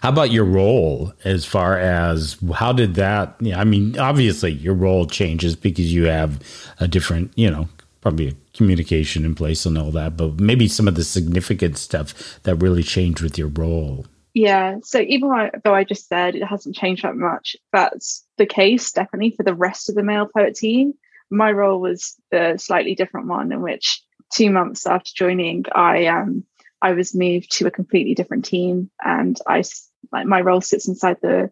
How 0.00 0.08
about 0.08 0.30
your 0.30 0.44
role 0.44 1.12
as 1.24 1.44
far 1.44 1.78
as 1.78 2.38
how 2.54 2.72
did 2.72 2.94
that? 2.94 3.36
Yeah, 3.40 3.60
I 3.60 3.64
mean, 3.64 3.98
obviously 3.98 4.52
your 4.52 4.72
role 4.72 5.06
changes 5.06 5.54
because 5.54 5.92
you 5.92 6.04
have 6.04 6.40
a 6.80 6.88
different, 6.88 7.32
you 7.36 7.50
know, 7.50 7.68
probably 8.06 8.28
a 8.28 8.56
communication 8.56 9.24
in 9.24 9.34
place 9.34 9.66
and 9.66 9.76
all 9.76 9.90
that, 9.90 10.16
but 10.16 10.38
maybe 10.38 10.68
some 10.68 10.86
of 10.86 10.94
the 10.94 11.02
significant 11.02 11.76
stuff 11.76 12.38
that 12.44 12.54
really 12.54 12.84
changed 12.84 13.20
with 13.20 13.36
your 13.36 13.48
role. 13.48 14.06
Yeah. 14.32 14.76
So 14.84 15.00
even 15.00 15.50
though 15.64 15.74
I 15.74 15.82
just 15.82 16.06
said 16.06 16.36
it 16.36 16.44
hasn't 16.44 16.76
changed 16.76 17.02
that 17.02 17.16
much, 17.16 17.56
that's 17.72 18.24
the 18.38 18.46
case 18.46 18.92
definitely 18.92 19.32
for 19.32 19.42
the 19.42 19.54
rest 19.54 19.88
of 19.88 19.96
the 19.96 20.02
MailPoet 20.02 20.54
team. 20.54 20.94
My 21.32 21.50
role 21.50 21.80
was 21.80 22.14
the 22.30 22.58
slightly 22.58 22.94
different 22.94 23.26
one 23.26 23.50
in 23.50 23.60
which 23.60 24.00
two 24.32 24.50
months 24.50 24.86
after 24.86 25.10
joining, 25.12 25.64
I 25.74 26.06
um 26.06 26.44
I 26.80 26.92
was 26.92 27.12
moved 27.12 27.56
to 27.56 27.66
a 27.66 27.72
completely 27.72 28.14
different 28.14 28.44
team, 28.44 28.88
and 29.04 29.36
I 29.48 29.64
like 30.12 30.26
my 30.26 30.42
role 30.42 30.60
sits 30.60 30.86
inside 30.86 31.16
the 31.22 31.50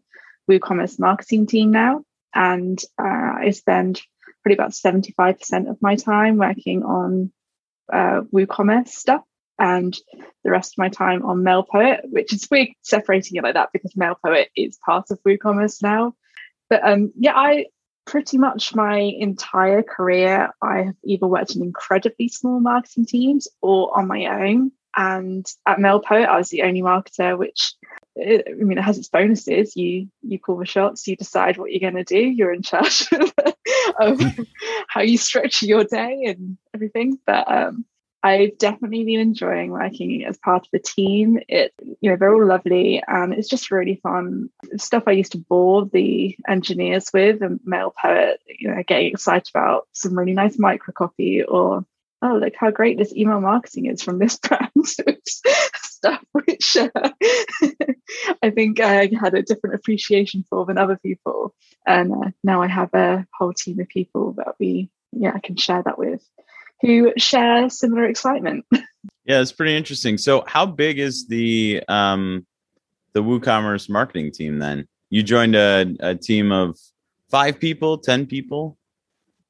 WooCommerce 0.49 1.00
marketing 1.00 1.49
team 1.49 1.73
now, 1.73 2.04
and 2.32 2.80
uh, 2.96 3.32
I 3.42 3.50
spend 3.50 4.02
probably 4.44 4.56
about 4.56 4.74
seventy 4.74 5.12
five 5.12 5.38
percent 5.38 5.68
of 5.68 5.80
my 5.80 5.96
time 5.96 6.36
working 6.36 6.82
on 6.82 7.32
uh, 7.92 8.20
WooCommerce 8.32 8.88
stuff, 8.88 9.22
and 9.58 9.96
the 10.44 10.50
rest 10.50 10.74
of 10.74 10.78
my 10.78 10.88
time 10.88 11.24
on 11.24 11.42
MailPoet, 11.42 12.00
which 12.10 12.32
is 12.32 12.48
weird 12.50 12.68
separating 12.82 13.36
it 13.36 13.42
like 13.42 13.54
that 13.54 13.70
because 13.72 13.94
MailPoet 13.94 14.46
is 14.56 14.78
part 14.84 15.10
of 15.10 15.22
WooCommerce 15.26 15.82
now. 15.82 16.14
But 16.68 16.86
um, 16.86 17.12
yeah, 17.16 17.34
I 17.34 17.66
pretty 18.06 18.36
much 18.36 18.74
my 18.74 18.98
entire 18.98 19.82
career 19.82 20.50
I 20.60 20.82
have 20.82 20.96
either 21.04 21.26
worked 21.26 21.56
in 21.56 21.62
incredibly 21.62 22.28
small 22.28 22.60
marketing 22.60 23.06
teams 23.06 23.48
or 23.62 23.96
on 23.96 24.08
my 24.08 24.26
own. 24.26 24.72
And 24.96 25.46
at 25.66 25.78
MailPoet, 25.78 26.26
I 26.26 26.36
was 26.36 26.50
the 26.50 26.62
only 26.62 26.82
marketer, 26.82 27.36
which 27.36 27.74
I 28.16 28.44
mean, 28.56 28.78
it 28.78 28.83
has 28.83 28.99
its 28.99 29.09
bonuses. 29.09 29.76
You 29.76 30.09
you 30.23 30.38
call 30.38 30.56
the 30.56 30.66
shots, 30.66 31.06
you 31.06 31.16
decide 31.16 31.56
what 31.56 31.73
you're 31.73 31.90
going 31.90 32.02
to 32.02 32.04
do. 32.04 32.21
You're 32.21 32.52
in 32.52 32.62
charge 32.62 33.09
of 34.00 34.21
how 34.88 35.00
you 35.00 35.18
structure 35.18 35.66
your 35.66 35.85
day 35.85 36.25
and 36.26 36.56
everything. 36.75 37.18
But 37.26 37.50
um, 37.50 37.85
I've 38.25 38.56
definitely 38.56 39.04
been 39.04 39.21
enjoying 39.21 39.71
working 39.71 40.25
as 40.25 40.38
part 40.38 40.64
of 40.64 40.71
the 40.73 40.78
team. 40.78 41.38
It, 41.47 41.75
you 42.00 42.11
know, 42.11 42.16
they're 42.16 42.33
all 42.33 42.47
lovely 42.47 43.02
and 43.06 43.35
it's 43.35 43.49
just 43.49 43.71
really 43.71 44.00
fun. 44.02 44.49
Stuff 44.78 45.04
I 45.06 45.12
used 45.12 45.33
to 45.33 45.38
bore 45.38 45.85
the 45.85 46.35
engineers 46.49 47.11
with 47.12 47.42
and 47.42 47.61
MailPoet, 47.68 48.37
you 48.47 48.71
know, 48.71 48.83
getting 48.87 49.09
excited 49.09 49.50
about 49.54 49.88
some 49.92 50.18
really 50.18 50.33
nice 50.33 50.59
micro 50.59 50.94
copy 50.94 51.42
or 51.42 51.85
oh, 52.25 52.38
look 52.38 52.54
how 52.59 52.71
great 52.71 52.99
this 52.99 53.14
email 53.14 53.40
marketing 53.40 53.87
is 53.87 54.02
from 54.02 54.19
this 54.19 54.38
brand 54.43 54.71
stuff, 54.85 56.25
which 56.33 56.76
uh, 56.76 56.88
I 58.43 58.50
think 58.50 58.81
I 58.81 59.11
had 59.21 59.35
a 59.35 59.43
different 59.43 59.76
appreciation 59.76 60.45
for 60.49 60.64
than 60.64 60.78
other 60.78 60.99
people. 61.02 61.54
And 61.87 62.12
uh, 62.12 62.31
now 62.43 62.62
I 62.62 62.66
have 62.66 62.93
a 62.95 63.26
whole 63.38 63.52
team 63.52 63.78
of 63.78 63.88
people 63.88 64.33
that 64.38 64.54
we, 64.59 64.90
yeah, 65.12 65.33
I 65.35 65.38
can 65.38 65.57
share 65.57 65.83
that 65.83 65.99
with 65.99 66.26
who 66.81 67.12
share 67.16 67.69
similar 67.71 68.04
excitement. 68.07 68.64
Yeah, 69.26 69.40
it's 69.40 69.52
pretty 69.52 69.75
interesting. 69.75 70.19
So, 70.19 70.45
how 70.47 70.66
big 70.66 70.99
is 70.99 71.26
the 71.28 71.83
um, 71.88 72.47
the 73.14 73.23
WooCommerce 73.23 73.88
marketing 73.88 74.33
team 74.33 74.59
then? 74.59 74.87
You 75.09 75.23
joined 75.23 75.57
a, 75.57 75.95
a 76.00 76.14
team 76.14 76.52
of 76.52 76.78
five 77.31 77.59
people, 77.59 77.97
ten 77.97 78.26
people. 78.26 78.76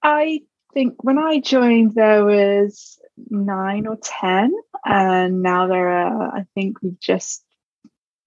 I 0.00 0.43
think 0.75 1.02
when 1.02 1.19
I 1.19 1.40
joined, 1.40 1.95
there 1.95 2.25
was 2.25 2.99
nine 3.31 3.87
or 3.87 3.97
ten, 4.02 4.52
and 4.85 5.43
now 5.43 5.66
there 5.66 5.88
are. 5.88 6.37
I 6.37 6.47
think 6.54 6.83
we've 6.83 7.00
just. 7.00 7.43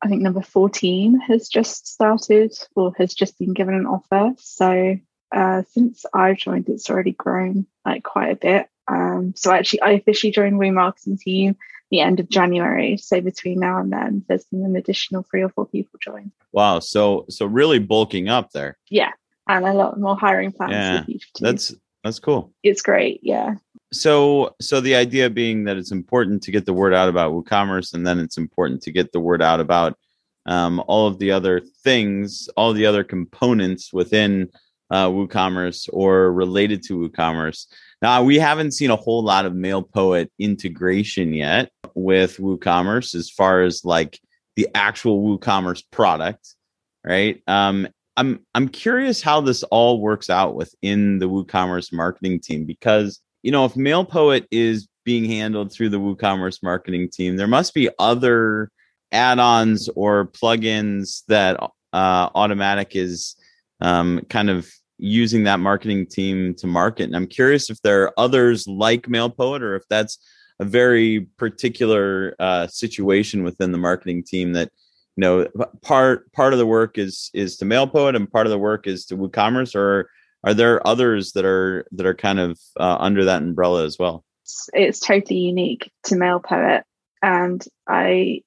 I 0.01 0.07
think 0.07 0.21
number 0.21 0.41
fourteen 0.41 1.19
has 1.19 1.49
just 1.49 1.87
started 1.87 2.53
or 2.75 2.93
has 2.97 3.13
just 3.13 3.37
been 3.37 3.53
given 3.53 3.75
an 3.75 3.87
offer. 3.87 4.33
So 4.37 4.97
uh, 5.31 5.63
since 5.71 6.05
I've 6.13 6.37
joined, 6.37 6.69
it's 6.69 6.89
already 6.89 7.11
grown 7.11 7.67
like 7.85 8.03
quite 8.03 8.31
a 8.31 8.35
bit. 8.35 8.67
Um, 8.87 9.33
so 9.35 9.51
actually, 9.51 9.81
I 9.81 9.91
officially 9.91 10.31
joined 10.31 10.59
Woo 10.59 10.71
Marketing 10.71 11.17
Team 11.17 11.57
the 11.89 12.01
end 12.01 12.19
of 12.19 12.29
January. 12.29 12.97
So 12.97 13.21
between 13.21 13.59
now 13.59 13.79
and 13.79 13.91
then, 13.91 14.23
there's 14.27 14.45
been 14.45 14.65
an 14.65 14.75
additional 14.75 15.23
three 15.23 15.41
or 15.41 15.49
four 15.49 15.65
people 15.65 15.99
join. 16.01 16.31
Wow! 16.51 16.79
So 16.79 17.25
so 17.29 17.45
really 17.45 17.79
bulking 17.79 18.29
up 18.29 18.51
there. 18.51 18.77
Yeah, 18.89 19.11
and 19.47 19.65
a 19.65 19.73
lot 19.73 19.99
more 19.99 20.17
hiring 20.17 20.51
plans. 20.51 20.73
Yeah, 20.73 21.17
that's 21.39 21.73
that's 22.07 22.19
cool. 22.19 22.53
It's 22.63 22.81
great. 22.81 23.19
Yeah. 23.21 23.55
So 23.93 24.55
so 24.59 24.81
the 24.81 24.95
idea 24.95 25.29
being 25.29 25.65
that 25.65 25.77
it's 25.77 25.91
important 25.91 26.43
to 26.43 26.51
get 26.51 26.65
the 26.65 26.73
word 26.73 26.93
out 26.93 27.09
about 27.09 27.31
WooCommerce, 27.33 27.93
and 27.93 28.05
then 28.05 28.19
it's 28.19 28.37
important 28.37 28.81
to 28.83 28.91
get 28.91 29.11
the 29.11 29.19
word 29.19 29.41
out 29.41 29.59
about 29.59 29.97
um, 30.45 30.81
all 30.87 31.07
of 31.07 31.19
the 31.19 31.31
other 31.31 31.59
things, 31.83 32.49
all 32.55 32.73
the 32.73 32.85
other 32.85 33.03
components 33.03 33.93
within 33.93 34.49
uh, 34.89 35.07
WooCommerce 35.07 35.89
or 35.91 36.31
related 36.31 36.83
to 36.83 36.97
WooCommerce. 36.97 37.67
Now, 38.01 38.23
we 38.23 38.39
haven't 38.39 38.71
seen 38.71 38.89
a 38.89 38.95
whole 38.95 39.23
lot 39.23 39.45
of 39.45 39.53
MailPoet 39.53 40.29
integration 40.39 41.33
yet 41.33 41.71
with 41.95 42.37
WooCommerce 42.37 43.15
as 43.15 43.29
far 43.29 43.63
as 43.63 43.83
like 43.83 44.19
the 44.55 44.69
actual 44.73 45.37
WooCommerce 45.37 45.83
product, 45.91 46.55
right? 47.03 47.41
Um, 47.47 47.87
I'm 48.17 48.39
I'm 48.55 48.67
curious 48.67 49.21
how 49.21 49.39
this 49.41 49.63
all 49.63 50.01
works 50.01 50.29
out 50.29 50.55
within 50.55 51.19
the 51.19 51.29
WooCommerce 51.29 51.93
marketing 51.93 52.39
team 52.41 52.65
because 52.65 53.21
you 53.43 53.51
know 53.51 53.63
if 53.63 53.75
MailPoet 53.75 54.45
is 54.51 54.87
being 55.05 55.23
handled 55.23 55.71
through 55.71 55.89
the 55.89 55.99
WooCommerce 55.99 56.61
marketing 56.61 57.09
team, 57.09 57.37
there 57.37 57.47
must 57.47 57.73
be 57.73 57.89
other 57.99 58.71
add-ons 59.13 59.87
or 59.95 60.27
plugins 60.27 61.23
that 61.27 61.57
uh, 61.93 62.29
Automattic 62.31 62.95
is 62.95 63.37
um, 63.79 64.21
kind 64.29 64.49
of 64.49 64.69
using 64.97 65.43
that 65.43 65.59
marketing 65.59 66.07
team 66.07 66.55
to 66.55 66.67
market. 66.67 67.03
And 67.03 67.15
I'm 67.15 67.27
curious 67.27 67.69
if 67.69 67.81
there 67.83 68.03
are 68.03 68.13
others 68.17 68.67
like 68.67 69.03
MailPoet 69.03 69.61
or 69.61 69.75
if 69.75 69.83
that's 69.89 70.17
a 70.59 70.65
very 70.65 71.27
particular 71.37 72.35
uh, 72.39 72.67
situation 72.67 73.43
within 73.43 73.71
the 73.71 73.77
marketing 73.77 74.23
team 74.23 74.53
that 74.53 74.71
you 75.17 75.21
know 75.21 75.47
part 75.81 76.31
part 76.31 76.53
of 76.53 76.59
the 76.59 76.65
work 76.65 76.97
is 76.97 77.29
is 77.33 77.57
to 77.57 77.65
MailPoet 77.65 78.15
and 78.15 78.31
part 78.31 78.47
of 78.47 78.51
the 78.51 78.57
work 78.57 78.87
is 78.87 79.05
to 79.05 79.17
WooCommerce 79.17 79.75
or 79.75 80.09
are 80.43 80.53
there 80.53 80.85
others 80.87 81.33
that 81.33 81.45
are 81.45 81.85
that 81.91 82.05
are 82.05 82.13
kind 82.13 82.39
of 82.39 82.59
uh, 82.79 82.97
under 82.99 83.25
that 83.25 83.41
umbrella 83.41 83.83
as 83.83 83.97
well? 83.99 84.23
It's, 84.43 84.69
it's 84.73 84.99
totally 84.99 85.39
unique 85.39 85.91
to 86.05 86.15
MailPoet, 86.15 86.83
and 87.21 87.63
I 87.87 88.43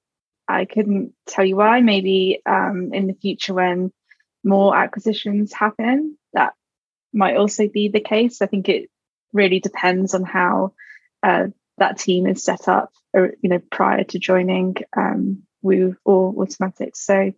I 0.48 0.64
couldn't 0.64 1.12
tell 1.26 1.44
you 1.44 1.56
why. 1.56 1.80
Maybe 1.80 2.40
um, 2.46 2.90
in 2.94 3.06
the 3.06 3.14
future 3.14 3.54
when 3.54 3.92
more 4.44 4.74
acquisitions 4.74 5.52
happen, 5.52 6.16
that 6.32 6.54
might 7.12 7.36
also 7.36 7.68
be 7.68 7.88
the 7.88 8.00
case. 8.00 8.40
I 8.40 8.46
think 8.46 8.68
it 8.68 8.88
really 9.32 9.60
depends 9.60 10.14
on 10.14 10.24
how 10.24 10.72
uh, 11.22 11.48
that 11.78 11.98
team 11.98 12.26
is 12.26 12.44
set 12.44 12.68
up, 12.68 12.92
or 13.12 13.34
you 13.42 13.50
know, 13.50 13.60
prior 13.70 14.04
to 14.04 14.18
joining 14.18 14.76
um, 14.96 15.42
Woo 15.62 15.96
or 16.04 16.34
Automattics. 16.34 16.96
So, 16.96 17.32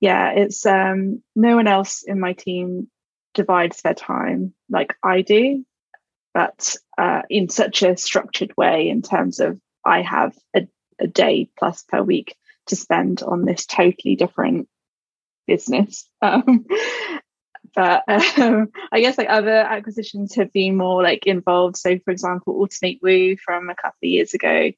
yeah, 0.00 0.30
it's 0.30 0.66
um, 0.66 1.22
no 1.36 1.56
one 1.56 1.66
else 1.66 2.02
in 2.02 2.18
my 2.20 2.32
team 2.32 2.88
divides 3.34 3.82
their 3.82 3.94
time 3.94 4.52
like 4.68 4.96
I 5.02 5.22
do, 5.22 5.64
but 6.34 6.76
uh, 6.98 7.22
in 7.30 7.48
such 7.48 7.82
a 7.82 7.96
structured 7.96 8.52
way 8.56 8.88
in 8.88 9.02
terms 9.02 9.40
of 9.40 9.60
I 9.84 10.02
have 10.02 10.36
a, 10.54 10.66
a 11.00 11.06
day 11.06 11.48
plus 11.58 11.82
per 11.82 12.02
week 12.02 12.36
to 12.66 12.76
spend 12.76 13.22
on 13.22 13.44
this 13.44 13.66
totally 13.66 14.16
different 14.16 14.68
business. 15.46 16.08
Um, 16.22 16.66
but 17.74 18.02
um, 18.38 18.68
I 18.92 19.00
guess 19.00 19.16
like 19.16 19.30
other 19.30 19.56
acquisitions 19.56 20.34
have 20.34 20.52
been 20.52 20.76
more 20.76 21.02
like 21.02 21.26
involved. 21.26 21.76
So, 21.76 21.98
for 22.04 22.10
example, 22.10 22.54
AutomateWoo 22.54 23.38
from 23.38 23.70
a 23.70 23.74
couple 23.74 23.98
of 24.02 24.10
years 24.10 24.34
ago, 24.34 24.70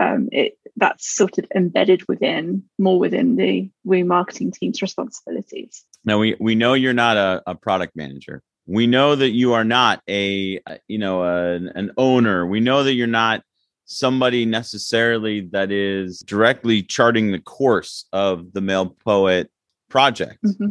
um, 0.00 0.28
it 0.32 0.54
that's 0.76 1.14
sort 1.14 1.38
of 1.38 1.46
embedded 1.54 2.08
within 2.08 2.64
more 2.78 2.98
within 2.98 3.36
the 3.36 3.70
Woo 3.84 4.04
marketing 4.04 4.50
team's 4.50 4.80
responsibilities. 4.80 5.84
Now 6.04 6.18
we 6.18 6.36
we 6.40 6.54
know 6.54 6.74
you're 6.74 6.92
not 6.92 7.16
a, 7.16 7.42
a 7.46 7.54
product 7.54 7.94
manager. 7.94 8.42
We 8.66 8.86
know 8.86 9.14
that 9.14 9.30
you 9.30 9.52
are 9.52 9.64
not 9.64 10.02
a 10.08 10.60
you 10.88 10.98
know 10.98 11.22
a, 11.22 11.56
an 11.56 11.92
owner. 11.96 12.46
We 12.46 12.60
know 12.60 12.82
that 12.82 12.94
you're 12.94 13.06
not 13.06 13.42
somebody 13.84 14.46
necessarily 14.46 15.42
that 15.52 15.70
is 15.70 16.20
directly 16.20 16.82
charting 16.82 17.32
the 17.32 17.40
course 17.40 18.06
of 18.12 18.52
the 18.52 18.60
MailPoet 18.60 19.46
project. 19.88 20.38
Mm-hmm. 20.44 20.68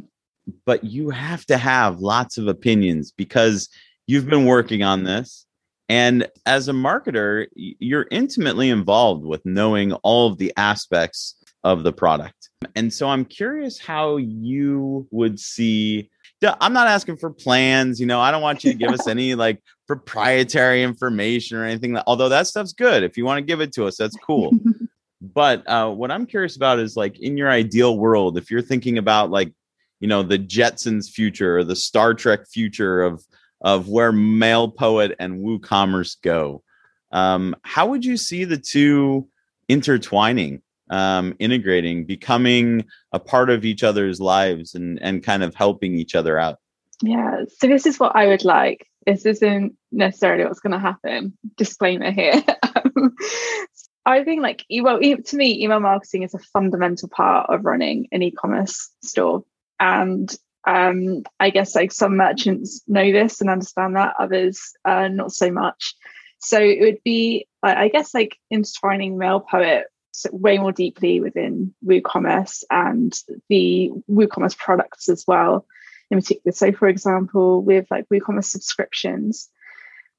But 0.66 0.84
you 0.84 1.12
have 1.12 1.46
to 1.48 1.58
have 1.58 2.00
lots 2.00 2.38
of 2.38 2.48
opinions 2.48 3.12
because 3.12 3.70
you've 4.08 4.28
been 4.28 4.46
working 4.46 4.82
on 4.82 5.04
this. 5.04 5.46
And 5.90 6.28
as 6.46 6.70
a 6.70 6.72
marketer, 6.72 7.48
you're 7.56 8.06
intimately 8.12 8.70
involved 8.70 9.26
with 9.26 9.44
knowing 9.44 9.94
all 9.94 10.28
of 10.28 10.38
the 10.38 10.54
aspects 10.56 11.36
of 11.64 11.84
the 11.84 11.92
product. 11.92 12.50
And 12.76 12.94
so 12.94 13.10
I'm 13.10 13.26
curious 13.26 13.80
how 13.80 14.18
you 14.18 15.08
would 15.10 15.40
see. 15.40 16.12
I'm 16.44 16.74
not 16.74 16.88
asking 16.88 17.18
for 17.18 17.32
plans, 17.32 18.00
you 18.00 18.06
know, 18.06 18.22
I 18.22 18.32
don't 18.32 18.44
want 18.44 18.64
you 18.64 18.72
to 18.72 18.78
give 18.78 18.92
us 18.92 19.08
any 19.08 19.34
like 19.36 19.62
proprietary 19.88 20.84
information 20.84 21.58
or 21.58 21.66
anything, 21.66 21.98
although 22.06 22.30
that 22.30 22.48
stuff's 22.48 22.74
good. 22.74 23.04
If 23.04 23.18
you 23.18 23.26
want 23.26 23.40
to 23.40 23.46
give 23.46 23.60
it 23.60 23.74
to 23.74 23.86
us, 23.86 23.98
that's 23.98 24.16
cool. 24.16 24.52
but 25.22 25.68
uh, 25.68 25.90
what 25.90 26.12
I'm 26.12 26.28
curious 26.28 26.56
about 26.56 26.80
is 26.80 26.96
like 26.96 27.20
in 27.20 27.36
your 27.36 27.50
ideal 27.50 27.98
world, 27.98 28.38
if 28.38 28.52
you're 28.52 28.62
thinking 28.62 29.00
about 29.00 29.32
like, 29.32 29.52
you 30.00 30.08
know, 30.08 30.24
the 30.24 30.40
Jetsons 30.40 31.10
future 31.10 31.58
or 31.58 31.64
the 31.64 31.76
Star 31.76 32.14
Trek 32.14 32.48
future 32.48 33.02
of 33.02 33.26
of 33.62 33.90
where 33.90 34.12
MailPoet 34.12 35.16
and 35.20 35.46
WooCommerce 35.46 36.22
go, 36.22 36.64
um, 37.12 37.56
how 37.64 37.88
would 37.88 38.06
you 38.06 38.18
see 38.18 38.46
the 38.46 38.58
two 38.58 39.28
intertwining, 39.68 40.62
um, 40.90 41.36
integrating, 41.40 42.06
becoming 42.06 42.86
a 43.12 43.20
part 43.20 43.50
of 43.50 43.66
each 43.66 43.84
other's 43.84 44.20
lives, 44.20 44.76
and 44.76 45.02
and 45.02 45.24
kind 45.24 45.44
of 45.44 45.56
helping 45.56 45.96
each 45.96 46.16
other 46.16 46.38
out? 46.38 46.60
Yeah. 47.02 47.44
So 47.58 47.68
this 47.68 47.86
is 47.86 48.00
what 48.00 48.16
I 48.16 48.28
would 48.28 48.44
like. 48.44 48.88
This 49.06 49.26
isn't 49.26 49.76
necessarily 49.92 50.44
what's 50.44 50.60
going 50.60 50.74
to 50.74 50.80
happen. 50.80 51.38
Disclaimer 51.56 52.12
here. 52.12 52.44
I 54.06 54.24
think 54.24 54.42
like 54.42 54.66
well, 54.82 55.00
to 55.00 55.36
me, 55.36 55.64
email 55.64 55.80
marketing 55.80 56.24
is 56.24 56.34
a 56.34 56.40
fundamental 56.40 57.10
part 57.10 57.50
of 57.50 57.66
running 57.66 58.08
an 58.12 58.24
e-commerce 58.24 58.90
store, 59.04 59.44
and 59.80 60.36
um, 60.66 61.24
I 61.40 61.50
guess 61.50 61.76
like 61.76 61.92
some 61.92 62.18
merchants 62.18 62.82
know 62.88 63.12
this 63.12 63.42
and 63.42 63.50
understand 63.50 63.96
that, 63.96 64.16
others 64.20 64.74
uh, 64.86 65.08
not 65.08 65.32
so 65.32 65.52
much. 65.52 65.96
So 66.40 66.60
it 66.60 66.80
would 66.82 67.04
be, 67.04 67.48
I 67.62 67.90
guess, 67.90 68.14
like 68.14 68.38
intertwining 68.50 69.16
MailPoet 69.16 69.84
way 70.32 70.58
more 70.58 70.72
deeply 70.72 71.20
within 71.20 71.74
WooCommerce 71.86 72.64
and 72.70 73.14
the 73.50 73.92
WooCommerce 74.10 74.58
products 74.58 75.10
as 75.10 75.26
well, 75.28 75.66
in 76.10 76.20
particular. 76.20 76.54
So, 76.54 76.72
for 76.72 76.88
example, 76.88 77.62
with 77.62 77.88
like 77.92 78.08
WooCommerce 78.10 78.46
subscriptions, 78.46 79.50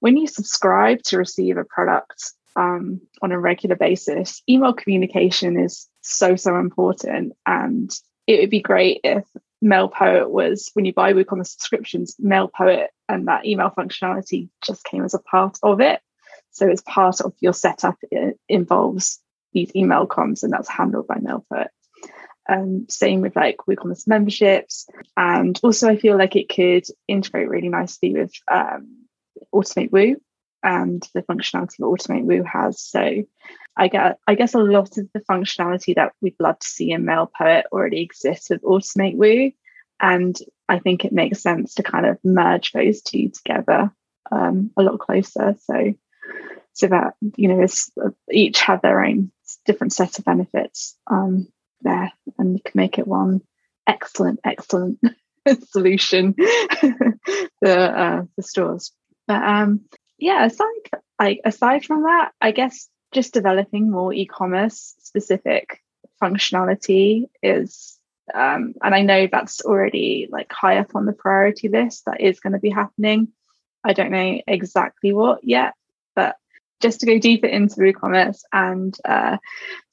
when 0.00 0.16
you 0.16 0.26
subscribe 0.26 1.02
to 1.04 1.18
receive 1.18 1.56
a 1.56 1.64
product 1.64 2.32
um, 2.56 3.00
on 3.22 3.32
a 3.32 3.40
regular 3.40 3.76
basis, 3.76 4.42
email 4.48 4.72
communication 4.72 5.58
is 5.58 5.88
so, 6.00 6.36
so 6.36 6.56
important. 6.56 7.34
And 7.46 7.90
it 8.26 8.40
would 8.40 8.50
be 8.50 8.60
great 8.60 9.00
if 9.04 9.24
MailPoet 9.62 10.28
was 10.28 10.70
when 10.74 10.84
you 10.84 10.92
buy 10.92 11.12
WooCommerce 11.12 11.48
subscriptions, 11.48 12.16
MailPoet 12.16 12.86
and 13.08 13.28
that 13.28 13.44
email 13.44 13.70
functionality 13.70 14.48
just 14.64 14.84
came 14.84 15.04
as 15.04 15.14
a 15.14 15.18
part 15.18 15.58
of 15.62 15.80
it. 15.80 16.00
So 16.52 16.66
it's 16.68 16.82
part 16.82 17.20
of 17.20 17.34
your 17.40 17.52
setup. 17.52 17.96
It 18.10 18.38
involves 18.48 19.20
these 19.52 19.74
email 19.74 20.06
comms, 20.06 20.42
and 20.42 20.52
that's 20.52 20.68
handled 20.68 21.06
by 21.06 21.16
MailPoet. 21.16 21.68
Um, 22.48 22.86
same 22.88 23.20
with 23.20 23.36
like 23.36 23.58
WooCommerce 23.68 24.08
memberships, 24.08 24.88
and 25.16 25.58
also 25.62 25.88
I 25.88 25.96
feel 25.96 26.16
like 26.16 26.36
it 26.36 26.48
could 26.48 26.84
integrate 27.06 27.48
really 27.48 27.68
nicely 27.68 28.12
with 28.12 28.32
um, 28.50 29.06
AutomateWoo 29.54 30.16
and 30.62 31.06
the 31.14 31.22
functionality 31.22 31.76
that 31.78 31.84
AutomateWoo 31.84 32.46
has. 32.46 32.80
So 32.80 33.24
I 33.76 33.88
get 33.88 34.18
I 34.26 34.34
guess 34.34 34.54
a 34.54 34.58
lot 34.58 34.96
of 34.98 35.08
the 35.12 35.20
functionality 35.20 35.94
that 35.94 36.12
we'd 36.20 36.36
love 36.40 36.58
to 36.58 36.66
see 36.66 36.90
in 36.90 37.04
MailPoet 37.04 37.64
already 37.72 38.02
exists 38.02 38.50
with 38.50 38.62
AutomateWoo. 38.62 39.54
And 40.00 40.38
I 40.68 40.78
think 40.78 41.04
it 41.04 41.12
makes 41.12 41.42
sense 41.42 41.74
to 41.74 41.82
kind 41.82 42.06
of 42.06 42.18
merge 42.24 42.72
those 42.72 43.02
two 43.02 43.30
together 43.30 43.92
um, 44.30 44.70
a 44.76 44.82
lot 44.82 44.98
closer. 44.98 45.56
So 45.60 45.94
so 46.72 46.86
that 46.86 47.14
you 47.36 47.48
know 47.48 47.66
each 48.30 48.60
have 48.60 48.82
their 48.82 49.04
own 49.04 49.30
different 49.66 49.92
set 49.92 50.18
of 50.18 50.24
benefits 50.24 50.96
um, 51.06 51.48
there, 51.82 52.12
and 52.38 52.54
you 52.54 52.62
can 52.64 52.78
make 52.78 52.98
it 52.98 53.06
one 53.06 53.42
excellent, 53.86 54.40
excellent 54.44 54.98
solution 55.70 56.34
for 56.80 57.68
uh, 57.68 58.22
the 58.36 58.42
stores. 58.42 58.92
But 59.26 59.42
um, 59.42 59.82
yeah, 60.20 60.44
aside 60.44 60.66
like 61.18 61.40
aside 61.44 61.84
from 61.84 62.04
that, 62.04 62.32
I 62.40 62.52
guess 62.52 62.88
just 63.12 63.34
developing 63.34 63.90
more 63.90 64.12
e-commerce 64.12 64.94
specific 65.00 65.82
functionality 66.22 67.28
is 67.42 67.98
um, 68.32 68.74
and 68.82 68.94
I 68.94 69.02
know 69.02 69.26
that's 69.30 69.60
already 69.62 70.28
like 70.30 70.52
high 70.52 70.78
up 70.78 70.94
on 70.94 71.06
the 71.06 71.12
priority 71.12 71.68
list. 71.68 72.04
That 72.06 72.20
is 72.20 72.40
going 72.40 72.52
to 72.52 72.60
be 72.60 72.70
happening. 72.70 73.28
I 73.82 73.92
don't 73.92 74.12
know 74.12 74.40
exactly 74.46 75.12
what 75.12 75.42
yet, 75.42 75.74
but 76.14 76.36
just 76.80 77.00
to 77.00 77.06
go 77.06 77.18
deeper 77.18 77.46
into 77.46 77.82
e-commerce 77.82 78.44
and 78.52 78.96
uh, 79.04 79.38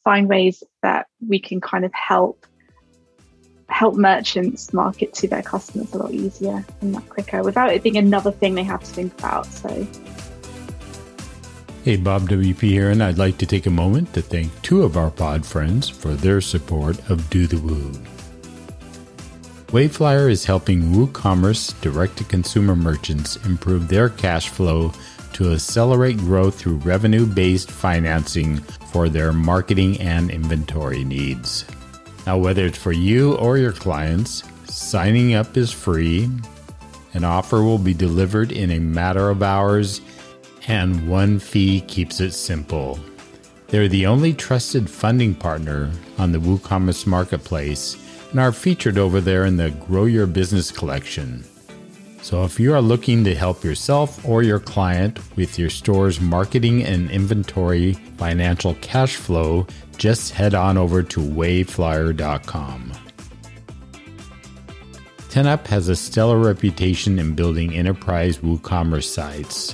find 0.03 0.29
ways 0.29 0.63
that 0.83 1.07
we 1.25 1.39
can 1.39 1.61
kind 1.61 1.83
of 1.83 1.93
help 1.93 2.45
help 3.69 3.95
merchants 3.95 4.73
market 4.73 5.13
to 5.13 5.27
their 5.27 5.43
customers 5.43 5.93
a 5.93 5.97
lot 5.97 6.11
easier 6.11 6.65
and 6.81 6.95
that 6.95 7.07
quicker 7.09 7.43
without 7.43 7.71
it 7.71 7.83
being 7.83 7.97
another 7.97 8.31
thing 8.31 8.55
they 8.55 8.63
have 8.63 8.81
to 8.81 8.91
think 8.91 9.13
about. 9.19 9.45
So 9.45 9.87
Hey, 11.83 11.95
Bob 11.95 12.27
WP 12.27 12.59
here, 12.59 12.91
and 12.91 13.01
I'd 13.01 13.17
like 13.17 13.37
to 13.37 13.45
take 13.45 13.65
a 13.65 13.69
moment 13.69 14.13
to 14.13 14.21
thank 14.21 14.61
two 14.61 14.83
of 14.83 14.97
our 14.97 15.09
pod 15.09 15.45
friends 15.45 15.87
for 15.87 16.15
their 16.15 16.41
support 16.41 16.99
of 17.09 17.29
Do 17.29 17.47
the 17.47 17.59
Woo. 17.59 17.93
Wayflyer 19.67 20.29
is 20.29 20.43
helping 20.43 20.91
WooCommerce 20.91 21.79
direct 21.79 22.17
to 22.17 22.25
consumer 22.25 22.75
merchants 22.75 23.37
improve 23.45 23.87
their 23.87 24.09
cash 24.09 24.49
flow 24.49 24.91
to 25.31 25.53
accelerate 25.53 26.17
growth 26.17 26.59
through 26.59 26.77
revenue 26.77 27.25
based 27.25 27.71
financing 27.71 28.57
for 28.91 29.07
their 29.07 29.31
marketing 29.31 30.01
and 30.01 30.29
inventory 30.29 31.05
needs. 31.05 31.63
Now, 32.27 32.37
whether 32.37 32.65
it's 32.65 32.77
for 32.77 32.91
you 32.91 33.35
or 33.35 33.57
your 33.57 33.71
clients, 33.71 34.43
signing 34.65 35.33
up 35.33 35.55
is 35.55 35.71
free. 35.71 36.29
An 37.13 37.23
offer 37.23 37.63
will 37.63 37.77
be 37.77 37.93
delivered 37.93 38.51
in 38.51 38.71
a 38.71 38.79
matter 38.79 39.29
of 39.29 39.41
hours, 39.41 40.01
and 40.67 41.09
one 41.09 41.39
fee 41.39 41.79
keeps 41.87 42.19
it 42.19 42.33
simple. 42.33 42.99
They're 43.69 43.87
the 43.87 44.07
only 44.07 44.33
trusted 44.33 44.89
funding 44.89 45.35
partner 45.35 45.89
on 46.17 46.33
the 46.33 46.39
WooCommerce 46.39 47.07
marketplace 47.07 47.95
and 48.31 48.41
are 48.41 48.51
featured 48.51 48.97
over 48.97 49.21
there 49.21 49.45
in 49.45 49.55
the 49.55 49.69
Grow 49.87 50.03
Your 50.03 50.27
Business 50.27 50.69
collection. 50.69 51.45
So, 52.27 52.43
if 52.43 52.59
you 52.59 52.73
are 52.73 52.81
looking 52.81 53.23
to 53.23 53.33
help 53.33 53.63
yourself 53.63 54.27
or 54.27 54.43
your 54.43 54.59
client 54.59 55.17
with 55.37 55.57
your 55.57 55.69
store's 55.69 56.19
marketing 56.19 56.83
and 56.83 57.09
inventory 57.09 57.93
financial 58.17 58.73
cash 58.81 59.15
flow, 59.15 59.65
just 59.95 60.33
head 60.33 60.53
on 60.53 60.77
over 60.77 61.01
to 61.03 61.21
wayflyer.com. 61.21 62.91
10up 65.29 65.67
has 65.67 65.87
a 65.87 65.95
stellar 65.95 66.37
reputation 66.37 67.17
in 67.17 67.33
building 67.33 67.73
enterprise 67.73 68.39
WooCommerce 68.39 69.05
sites, 69.05 69.73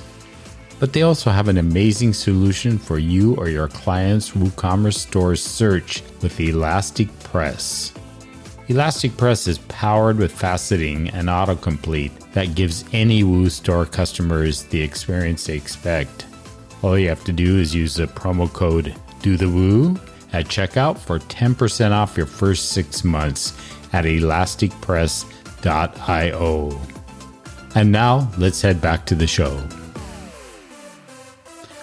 but 0.78 0.92
they 0.92 1.02
also 1.02 1.30
have 1.30 1.48
an 1.48 1.58
amazing 1.58 2.12
solution 2.12 2.78
for 2.78 3.00
you 3.00 3.34
or 3.34 3.48
your 3.48 3.66
client's 3.66 4.30
WooCommerce 4.30 4.98
store 4.98 5.34
search 5.34 6.04
with 6.22 6.38
Elastic 6.38 7.08
Press. 7.24 7.92
ElasticPress 8.68 9.48
is 9.48 9.58
powered 9.58 10.18
with 10.18 10.32
faceting 10.32 11.12
and 11.12 11.28
autocomplete 11.28 12.12
that 12.34 12.54
gives 12.54 12.84
any 12.92 13.24
Woo 13.24 13.48
Store 13.48 13.86
customers 13.86 14.64
the 14.64 14.82
experience 14.82 15.46
they 15.46 15.56
expect. 15.56 16.26
All 16.82 16.98
you 16.98 17.08
have 17.08 17.24
to 17.24 17.32
do 17.32 17.58
is 17.58 17.74
use 17.74 17.94
the 17.94 18.06
promo 18.06 18.52
code 18.52 18.94
Do 19.22 19.38
the 19.38 19.48
Woo 19.48 19.98
at 20.32 20.46
checkout 20.46 20.98
for 20.98 21.20
10% 21.20 21.92
off 21.92 22.16
your 22.16 22.26
first 22.26 22.70
six 22.70 23.04
months 23.04 23.52
at 23.92 24.04
elasticpress.io. 24.04 26.80
And 27.76 27.90
now 27.90 28.30
let's 28.36 28.60
head 28.60 28.80
back 28.80 29.06
to 29.06 29.14
the 29.14 29.28
show. 29.28 29.56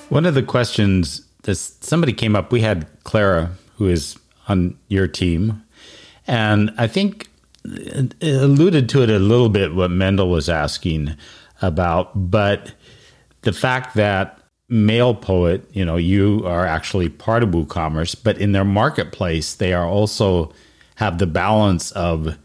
One 0.10 0.26
of 0.26 0.36
the 0.36 0.44
questions 0.44 1.26
that 1.44 1.56
somebody 1.56 2.12
came 2.12 2.36
up, 2.36 2.52
we 2.52 2.60
had 2.60 2.88
Clara, 3.06 3.52
who 3.78 3.88
is 3.88 4.18
on 4.50 4.78
your 4.90 5.08
team, 5.08 5.64
and 6.28 6.74
I 6.78 6.88
think 6.88 7.31
it 7.64 8.16
alluded 8.22 8.90
to 8.90 9.04
it 9.04 9.10
a 9.10 9.20
little 9.20 9.50
bit 9.50 9.76
what 9.76 9.92
Mendel 9.92 10.30
was 10.30 10.50
asking 10.50 11.16
about, 11.62 12.12
but 12.30 12.74
the 13.42 13.54
fact 13.54 13.96
that 13.96 14.40
MailPoet, 14.70 15.64
you 15.74 15.84
know, 15.84 15.98
you 15.98 16.44
are 16.46 16.66
actually 16.66 17.10
part 17.10 17.44
of 17.44 17.50
WooCommerce, 17.50 18.16
but 18.24 18.38
in 18.38 18.54
their 18.54 18.66
marketplace, 18.66 19.54
they 19.54 19.74
are 19.74 19.86
also 19.86 20.54
have 20.96 21.18
the 21.18 21.28
balance 21.28 21.92
of 21.92 22.38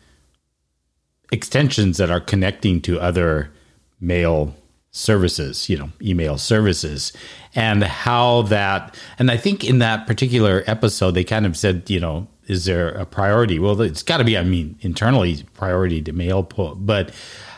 extensions 1.30 1.98
that 1.98 2.10
are 2.10 2.20
connecting 2.20 2.80
to 2.82 3.00
other 3.00 3.52
mail 4.00 4.54
services, 4.90 5.68
you 5.68 5.76
know, 5.76 5.90
email 6.00 6.38
services, 6.38 7.12
and 7.54 7.84
how 7.84 8.42
that, 8.42 8.94
and 9.18 9.30
I 9.30 9.36
think 9.36 9.62
in 9.62 9.78
that 9.78 10.06
particular 10.06 10.64
episode, 10.66 11.12
they 11.12 11.24
kind 11.24 11.46
of 11.46 11.56
said, 11.56 11.88
you 11.88 12.00
know, 12.00 12.26
is 12.46 12.64
there 12.64 12.90
a 12.90 13.04
priority? 13.04 13.58
Well, 13.58 13.80
it's 13.80 14.02
got 14.02 14.18
to 14.18 14.24
be, 14.24 14.38
I 14.38 14.44
mean, 14.44 14.78
internally 14.80 15.44
priority 15.54 16.00
to 16.02 16.12
MailPoet, 16.12 16.86
but 16.86 17.12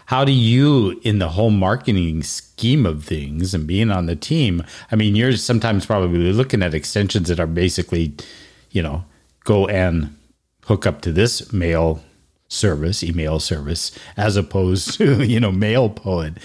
how 0.06 0.24
do 0.24 0.32
you, 0.32 0.98
in 1.02 1.18
the 1.18 1.28
whole 1.28 1.50
marketing 1.50 2.22
scheme 2.22 2.86
of 2.86 3.04
things 3.04 3.52
and 3.52 3.66
being 3.66 3.90
on 3.90 4.06
the 4.06 4.16
team, 4.16 4.64
I 4.90 4.96
mean, 4.96 5.14
you're 5.14 5.36
sometimes 5.36 5.84
probably 5.84 6.32
looking 6.32 6.62
at 6.62 6.72
extensions 6.72 7.28
that 7.28 7.38
are 7.38 7.46
basically, 7.46 8.14
you 8.70 8.82
know, 8.82 9.04
go 9.44 9.66
and 9.68 10.16
hook 10.64 10.86
up 10.86 11.02
to 11.02 11.12
this 11.12 11.52
mail 11.52 12.02
service, 12.48 13.04
email 13.04 13.38
service, 13.38 13.96
as 14.16 14.36
opposed 14.36 14.94
to, 14.98 15.22
you 15.22 15.40
know, 15.40 15.52
MailPoet. 15.52 16.38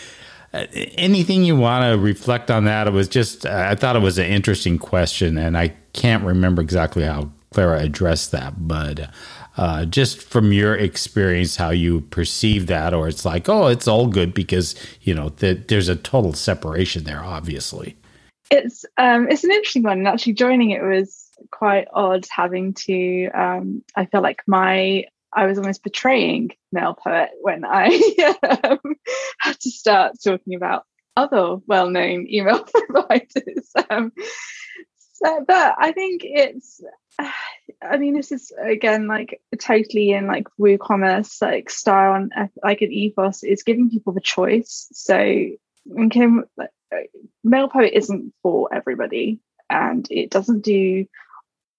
uh, 0.54 0.66
anything 0.74 1.46
you 1.46 1.56
want 1.56 1.90
to 1.90 1.98
reflect 1.98 2.52
on 2.52 2.66
that? 2.66 2.88
It 2.88 2.94
was 2.94 3.08
just, 3.08 3.46
I 3.46 3.76
thought 3.76 3.96
it 3.96 4.02
was 4.02 4.18
an 4.18 4.26
interesting 4.26 4.78
question, 4.78 5.38
and 5.38 5.58
I 5.58 5.74
can't 5.94 6.24
remember 6.24 6.62
exactly 6.62 7.04
how 7.04 7.32
Clara 7.54 7.80
addressed 7.82 8.32
that, 8.32 8.68
but 8.68 9.10
uh, 9.58 9.86
just 9.86 10.22
from 10.22 10.52
your 10.52 10.76
experience, 10.76 11.56
how 11.56 11.70
you 11.70 12.02
perceive 12.02 12.68
that, 12.68 12.94
or 12.94 13.08
it's 13.08 13.26
like, 13.26 13.48
oh, 13.48 13.68
it's 13.68 13.88
all 13.88 14.08
good 14.08 14.34
because 14.34 14.76
you 15.02 15.14
know 15.14 15.30
the, 15.30 15.54
there's 15.54 15.90
a 15.90 15.96
total 15.96 16.34
separation 16.34 17.04
there, 17.04 17.24
obviously. 17.24 17.96
It's 18.50 18.86
um, 18.98 19.30
it's 19.30 19.44
an 19.44 19.52
interesting 19.52 19.84
one, 19.84 20.00
and 20.00 20.08
actually 20.08 20.34
joining 20.34 20.72
it 20.72 20.82
was 20.82 21.30
quite 21.52 21.88
odd 21.94 22.26
having 22.30 22.74
to. 22.74 23.30
Um, 23.30 23.84
I 23.96 24.06
felt 24.06 24.24
like 24.24 24.42
my 24.48 25.06
I 25.32 25.46
was 25.46 25.58
almost 25.58 25.84
betraying 25.84 26.52
Mailpoet 26.76 27.30
when 27.42 27.64
I 27.66 27.88
um, 28.64 28.96
had 29.40 29.60
to 29.60 29.70
start 29.70 30.16
talking 30.24 30.56
about 30.56 30.86
other 31.16 31.58
well-known 31.68 32.28
email 32.28 32.64
providers. 32.88 33.72
Um, 33.90 34.12
so, 35.14 35.46
but 35.48 35.76
I 35.78 35.92
think 35.92 36.22
it's. 36.24 36.82
I 37.82 37.98
mean, 37.98 38.16
this 38.16 38.32
is 38.32 38.52
again 38.62 39.08
like 39.08 39.42
totally 39.60 40.12
in 40.12 40.28
like 40.28 40.48
WooCommerce 40.60 41.42
like 41.42 41.70
style 41.70 42.16
and 42.16 42.32
like 42.64 42.82
an 42.82 42.92
ethos 42.92 43.44
is 43.44 43.64
giving 43.64 43.90
people 43.90 44.14
the 44.14 44.22
choice. 44.22 44.88
So, 44.92 45.16
okay, 45.16 46.28
Mailpoet 47.46 47.92
isn't 47.92 48.34
for 48.42 48.74
everybody, 48.74 49.40
and 49.70 50.08
it 50.10 50.30
doesn't 50.30 50.62
do 50.62 51.06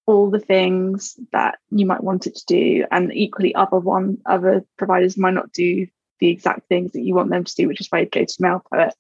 all 0.06 0.30
the 0.30 0.40
things 0.40 1.18
that 1.32 1.58
you 1.70 1.86
might 1.86 2.02
want 2.02 2.26
it 2.26 2.36
to 2.36 2.44
do 2.46 2.84
and 2.90 3.12
equally 3.14 3.54
other 3.54 3.78
one 3.78 4.18
other 4.26 4.64
providers 4.76 5.16
might 5.16 5.32
not 5.32 5.52
do 5.52 5.86
the 6.20 6.28
exact 6.28 6.68
things 6.68 6.92
that 6.92 7.00
you 7.00 7.14
want 7.14 7.30
them 7.30 7.44
to 7.44 7.54
do 7.54 7.66
which 7.66 7.80
is 7.80 7.86
why 7.88 8.00
you 8.00 8.06
go 8.06 8.24
to 8.24 8.42
mailpoet 8.42 8.92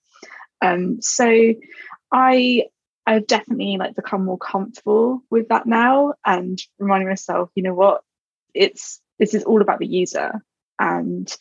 um, 0.62 1.00
so 1.02 1.54
i 2.10 2.64
i've 3.06 3.26
definitely 3.26 3.76
like 3.76 3.94
become 3.94 4.24
more 4.24 4.38
comfortable 4.38 5.22
with 5.30 5.48
that 5.48 5.66
now 5.66 6.14
and 6.24 6.58
reminding 6.78 7.08
myself 7.08 7.50
you 7.54 7.62
know 7.62 7.74
what? 7.74 8.02
It's 8.54 9.00
this 9.18 9.34
is 9.34 9.44
all 9.44 9.62
about 9.62 9.78
the 9.78 9.86
user 9.86 10.42
and 10.78 11.34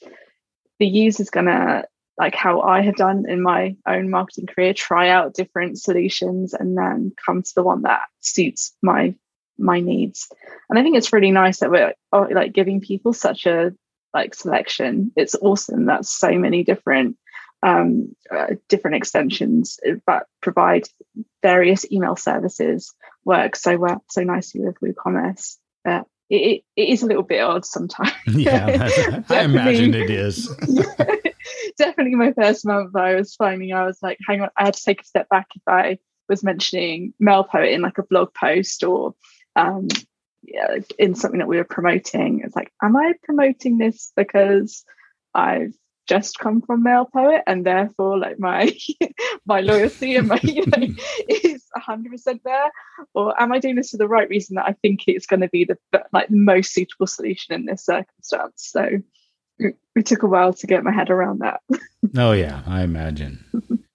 the 0.79 0.87
user's 0.87 1.29
gonna 1.29 1.85
like 2.17 2.35
how 2.35 2.61
I 2.61 2.81
have 2.81 2.95
done 2.95 3.25
in 3.27 3.41
my 3.41 3.75
own 3.87 4.09
marketing 4.09 4.45
career, 4.45 4.73
try 4.73 5.09
out 5.09 5.33
different 5.33 5.79
solutions 5.79 6.53
and 6.53 6.77
then 6.77 7.11
come 7.25 7.41
to 7.41 7.55
the 7.55 7.63
one 7.63 7.83
that 7.83 8.01
suits 8.19 8.75
my 8.81 9.15
my 9.57 9.79
needs. 9.79 10.27
And 10.69 10.79
i 10.79 10.83
think 10.83 10.97
it's 10.97 11.13
really 11.13 11.31
nice 11.31 11.59
that 11.59 11.71
we're 11.71 11.93
oh, 12.11 12.27
like 12.31 12.53
giving 12.53 12.81
people 12.81 13.13
such 13.13 13.45
a 13.45 13.71
like 14.13 14.35
selection. 14.35 15.11
It's 15.15 15.35
awesome 15.35 15.85
that 15.85 16.05
so 16.05 16.31
many 16.33 16.63
different 16.63 17.17
um, 17.63 18.13
uh, 18.29 18.47
different 18.67 18.97
extensions 18.97 19.79
that 20.05 20.27
provide 20.41 20.83
various 21.41 21.89
email 21.91 22.15
services 22.15 22.93
work 23.25 23.55
so 23.55 23.77
well 23.77 24.03
so 24.09 24.21
nicely 24.23 24.61
with 24.61 24.79
WooCommerce. 24.81 25.57
But 25.83 26.05
it, 26.29 26.63
it 26.75 26.89
is 26.89 27.03
a 27.03 27.05
little 27.05 27.23
bit 27.23 27.41
odd 27.41 27.65
sometimes. 27.65 28.11
yeah, 28.27 28.89
I 29.29 29.43
imagine 29.43 29.93
it 29.93 30.09
is. 30.09 30.53
definitely, 31.77 32.15
my 32.15 32.33
first 32.33 32.65
month, 32.65 32.95
I 32.95 33.15
was 33.15 33.35
finding 33.35 33.73
I 33.73 33.85
was 33.85 33.99
like, 34.01 34.17
hang 34.27 34.41
on, 34.41 34.49
I 34.57 34.65
had 34.65 34.73
to 34.73 34.83
take 34.83 35.01
a 35.01 35.05
step 35.05 35.29
back 35.29 35.47
if 35.55 35.61
I 35.67 35.99
was 36.27 36.43
mentioning 36.43 37.13
Mailpoet 37.21 37.73
in 37.73 37.81
like 37.81 37.97
a 37.97 38.03
blog 38.03 38.33
post 38.33 38.83
or 38.83 39.15
um, 39.55 39.87
yeah, 40.41 40.77
in 40.99 41.15
something 41.15 41.39
that 41.39 41.47
we 41.47 41.57
were 41.57 41.63
promoting. 41.63 42.41
It's 42.43 42.55
like, 42.55 42.73
am 42.81 42.97
I 42.97 43.13
promoting 43.23 43.77
this 43.77 44.11
because 44.15 44.83
I've 45.33 45.73
just 46.07 46.37
come 46.37 46.61
from 46.61 46.83
MailPoet 46.83 47.41
and 47.47 47.65
therefore 47.65 48.17
like 48.17 48.39
my 48.39 48.75
my 49.45 49.61
loyalty 49.61 50.15
and 50.15 50.27
my 50.27 50.39
you 50.43 50.65
know 50.65 50.87
is 51.29 51.65
100% 51.77 52.39
there? 52.43 52.71
Or 53.13 53.39
am 53.41 53.53
i 53.53 53.59
doing 53.59 53.75
this 53.75 53.91
for 53.91 53.97
the 53.97 54.07
right 54.07 54.29
reason 54.29 54.55
that 54.55 54.65
i 54.65 54.73
think 54.81 55.01
it's 55.07 55.25
going 55.25 55.41
to 55.41 55.49
be 55.49 55.65
the 55.65 55.77
like 56.11 56.27
the 56.27 56.37
most 56.37 56.73
suitable 56.73 57.07
solution 57.07 57.53
in 57.53 57.65
this 57.65 57.85
circumstance? 57.85 58.53
So 58.55 58.89
it, 59.59 59.75
it 59.95 60.05
took 60.05 60.23
a 60.23 60.27
while 60.27 60.53
to 60.53 60.67
get 60.67 60.83
my 60.83 60.91
head 60.91 61.09
around 61.09 61.39
that. 61.39 61.61
Oh 62.15 62.33
yeah 62.33 62.61
i 62.67 62.83
imagine. 62.83 63.43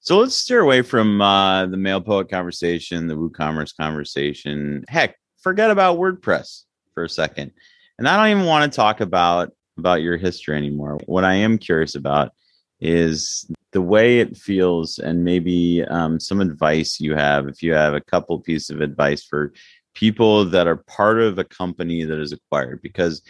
So 0.00 0.18
let's 0.18 0.34
steer 0.34 0.60
away 0.60 0.80
from 0.82 1.20
uh, 1.20 1.66
the 1.66 1.76
MailPoet 1.76 2.30
conversation 2.30 3.06
the 3.06 3.14
woocommerce 3.14 3.76
conversation. 3.76 4.84
Heck 4.88 5.16
forget 5.40 5.70
about 5.70 5.98
WordPress 5.98 6.62
for 6.94 7.04
a 7.04 7.08
second. 7.08 7.52
And 7.98 8.08
I 8.08 8.16
don't 8.16 8.38
even 8.38 8.48
want 8.48 8.70
to 8.70 8.76
talk 8.76 9.00
about 9.00 9.52
about 9.78 10.02
your 10.02 10.16
history 10.16 10.56
anymore. 10.56 10.98
What 11.06 11.24
I 11.24 11.34
am 11.34 11.58
curious 11.58 11.94
about 11.94 12.32
is 12.80 13.50
the 13.72 13.82
way 13.82 14.20
it 14.20 14.36
feels 14.36 14.98
and 14.98 15.24
maybe 15.24 15.84
um, 15.84 16.20
some 16.20 16.40
advice 16.40 17.00
you 17.00 17.14
have 17.14 17.48
if 17.48 17.62
you 17.62 17.72
have 17.72 17.94
a 17.94 18.00
couple 18.00 18.38
pieces 18.40 18.70
of 18.70 18.80
advice 18.80 19.24
for 19.24 19.52
people 19.94 20.44
that 20.44 20.66
are 20.66 20.76
part 20.76 21.20
of 21.20 21.38
a 21.38 21.44
company 21.44 22.04
that 22.04 22.18
is 22.20 22.32
acquired 22.32 22.80
because 22.82 23.22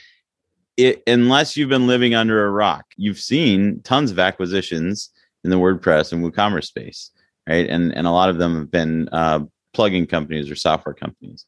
it, 0.76 1.02
unless 1.06 1.56
you've 1.56 1.70
been 1.70 1.86
living 1.86 2.14
under 2.14 2.46
a 2.46 2.50
rock 2.50 2.84
you've 2.96 3.18
seen 3.18 3.80
tons 3.82 4.10
of 4.10 4.18
acquisitions 4.18 5.10
in 5.44 5.50
the 5.50 5.56
wordpress 5.56 6.12
and 6.12 6.22
woocommerce 6.22 6.66
space 6.66 7.10
right 7.48 7.68
and 7.68 7.92
and 7.94 8.06
a 8.06 8.12
lot 8.12 8.28
of 8.28 8.36
them 8.36 8.54
have 8.54 8.70
been 8.70 9.08
uh, 9.12 9.40
plugin 9.74 10.08
companies 10.08 10.50
or 10.50 10.54
software 10.56 10.94
companies 10.94 11.46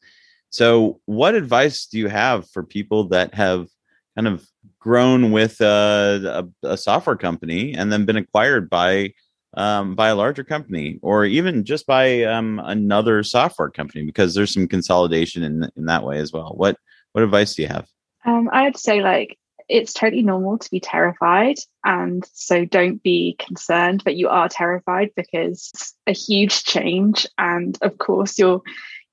so, 0.51 0.99
what 1.05 1.33
advice 1.33 1.85
do 1.85 1.97
you 1.97 2.09
have 2.09 2.49
for 2.49 2.61
people 2.61 3.05
that 3.05 3.33
have 3.33 3.67
kind 4.15 4.27
of 4.27 4.45
grown 4.79 5.31
with 5.31 5.59
a, 5.61 6.45
a, 6.63 6.69
a 6.69 6.77
software 6.77 7.15
company 7.15 7.73
and 7.73 7.91
then 7.91 8.05
been 8.05 8.17
acquired 8.17 8.69
by 8.69 9.13
um, 9.53 9.95
by 9.95 10.07
a 10.07 10.15
larger 10.15 10.45
company 10.45 10.97
or 11.01 11.25
even 11.25 11.65
just 11.65 11.85
by 11.85 12.23
um, 12.23 12.61
another 12.63 13.21
software 13.23 13.69
company? 13.69 14.05
Because 14.05 14.33
there's 14.33 14.53
some 14.53 14.67
consolidation 14.67 15.43
in 15.43 15.69
in 15.75 15.85
that 15.85 16.03
way 16.03 16.19
as 16.19 16.31
well. 16.31 16.53
What 16.55 16.77
what 17.13 17.23
advice 17.23 17.55
do 17.55 17.63
you 17.63 17.67
have? 17.67 17.87
Um, 18.25 18.49
I'd 18.51 18.77
say 18.77 19.01
like 19.01 19.37
it's 19.71 19.93
totally 19.93 20.21
normal 20.21 20.57
to 20.57 20.69
be 20.69 20.81
terrified 20.81 21.55
and 21.85 22.25
so 22.33 22.65
don't 22.65 23.01
be 23.01 23.37
concerned 23.39 24.01
that 24.05 24.17
you 24.17 24.27
are 24.27 24.49
terrified 24.49 25.09
because 25.15 25.71
it's 25.73 25.95
a 26.07 26.11
huge 26.11 26.63
change 26.65 27.25
and 27.37 27.77
of 27.81 27.97
course 27.97 28.37
you're 28.37 28.61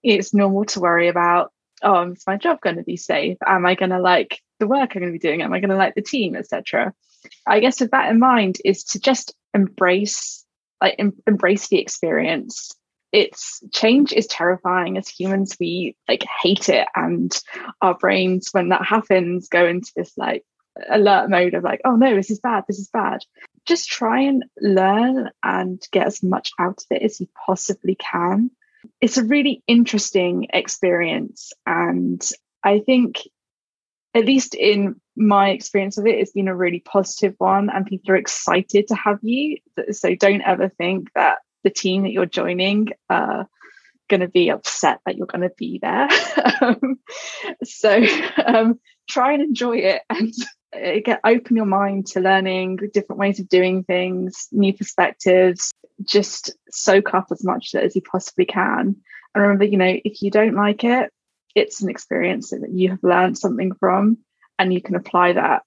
it's 0.03 0.35
normal 0.35 0.65
to 0.65 0.81
worry 0.81 1.07
about 1.07 1.53
oh 1.83 2.11
is 2.11 2.25
my 2.27 2.37
job 2.37 2.61
going 2.61 2.77
to 2.77 2.83
be 2.83 2.97
safe 2.97 3.37
am 3.47 3.67
i 3.67 3.75
going 3.75 3.91
to 3.91 4.01
like 4.01 4.41
the 4.59 4.67
work 4.67 4.91
i'm 4.95 5.01
going 5.01 5.13
to 5.13 5.19
be 5.19 5.19
doing 5.19 5.43
am 5.43 5.53
i 5.53 5.61
going 5.61 5.71
to 5.71 5.77
like 5.77 5.95
the 5.95 6.03
team 6.03 6.37
etc 6.37 6.93
i 7.47 7.61
guess 7.61 7.81
with 7.81 7.91
that 7.91 8.11
in 8.11 8.19
mind 8.19 8.57
is 8.65 8.85
to 8.85 9.01
just 9.01 9.35
embrace 9.55 10.45
like 10.81 10.97
em- 10.99 11.23
embrace 11.27 11.69
the 11.69 11.79
experience. 11.79 12.73
It's 13.13 13.63
change 13.73 14.13
is 14.13 14.27
terrifying. 14.27 14.99
As 14.99 15.09
humans 15.09 15.57
we 15.59 15.97
like 16.09 16.25
hate 16.43 16.69
it 16.69 16.87
and 16.95 17.33
our 17.81 17.95
brains 17.95 18.51
when 18.53 18.69
that 18.71 18.85
happens 18.85 19.49
go 19.49 19.67
into 19.67 19.91
this 19.97 20.13
like 20.17 20.45
alert 20.89 21.29
mode 21.29 21.55
of 21.55 21.65
like 21.65 21.81
oh 21.85 21.97
no 21.97 22.15
this 22.15 22.31
is 22.31 22.41
bad 22.41 22.65
this 22.69 22.79
is 22.79 22.91
bad. 22.93 23.21
Just 23.67 23.89
try 23.89 24.21
and 24.21 24.45
learn 24.61 25.31
and 25.43 25.83
get 25.91 26.07
as 26.07 26.23
much 26.23 26.51
out 26.59 26.79
of 26.79 26.97
it 26.97 27.03
as 27.03 27.21
you 27.21 27.29
possibly 27.47 27.95
can. 27.97 28.51
It's 29.01 29.19
a 29.19 29.25
really 29.25 29.63
interesting 29.67 30.47
experience. 30.53 31.53
And 31.67 32.23
I 32.65 32.79
think, 32.81 33.19
at 34.15 34.25
least 34.25 34.55
in 34.55 35.01
my 35.17 35.51
experience 35.51 35.99
of 35.99 36.07
it, 36.07 36.19
it's 36.19 36.33
been 36.33 36.49
a 36.49 36.57
really 36.57 36.81
positive 36.81 37.35
one, 37.39 37.71
and 37.71 37.87
people 37.87 38.13
are 38.13 38.17
excited 38.17 38.89
to 38.89 38.95
have 38.95 39.19
you. 39.23 39.59
So 39.93 40.15
don't 40.15 40.43
ever 40.43 40.69
think 40.69 41.13
that 41.15 41.39
the 41.65 41.71
team 41.71 42.03
that 42.05 42.13
you're 42.13 42.27
joining 42.27 42.89
are 43.11 43.49
going 44.09 44.21
to 44.21 44.29
be 44.29 44.51
upset 44.51 45.01
that 45.05 45.17
you're 45.17 45.27
going 45.27 45.43
to 45.43 45.53
be 45.57 45.79
there. 45.81 46.09
so 47.65 48.03
um, 48.45 48.81
try 49.09 49.33
and 49.33 49.43
enjoy 49.43 49.77
it 49.79 50.03
and 50.09 50.33
uh, 50.75 51.01
get 51.05 51.21
open 51.25 51.57
your 51.57 51.67
mind 51.67 52.07
to 52.09 52.21
learning 52.21 52.79
different 52.93 53.19
ways 53.19 53.41
of 53.41 53.49
doing 53.49 53.85
things, 53.85 54.49
new 54.53 54.73
perspectives, 54.73 55.73
just 56.03 56.55
soak 56.71 57.15
up 57.15 57.27
as 57.31 57.45
much 57.45 57.75
as 57.75 57.95
you 57.95 58.03
possibly 58.03 58.45
can. 58.45 58.97
And 59.35 59.43
remember, 59.43 59.65
you 59.65 59.77
know, 59.77 59.97
if 60.05 60.23
you 60.23 60.31
don't 60.31 60.55
like 60.55 60.85
it, 60.85 61.13
it's 61.55 61.83
an 61.83 61.89
experience 61.89 62.51
that 62.51 62.71
you 62.71 62.91
have 62.91 63.03
learned 63.03 63.39
something 63.39 63.75
from, 63.75 64.19
and 64.59 64.73
you 64.73 64.81
can 64.81 64.95
apply 64.95 65.33
that 65.33 65.63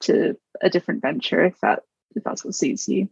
to 0.00 0.36
a 0.60 0.68
different 0.68 1.02
venture 1.02 1.44
if 1.44 1.58
that 1.60 1.80
if 2.14 2.24
that's 2.24 2.44
what 2.44 2.54
suits 2.54 2.88
you. 2.88 3.08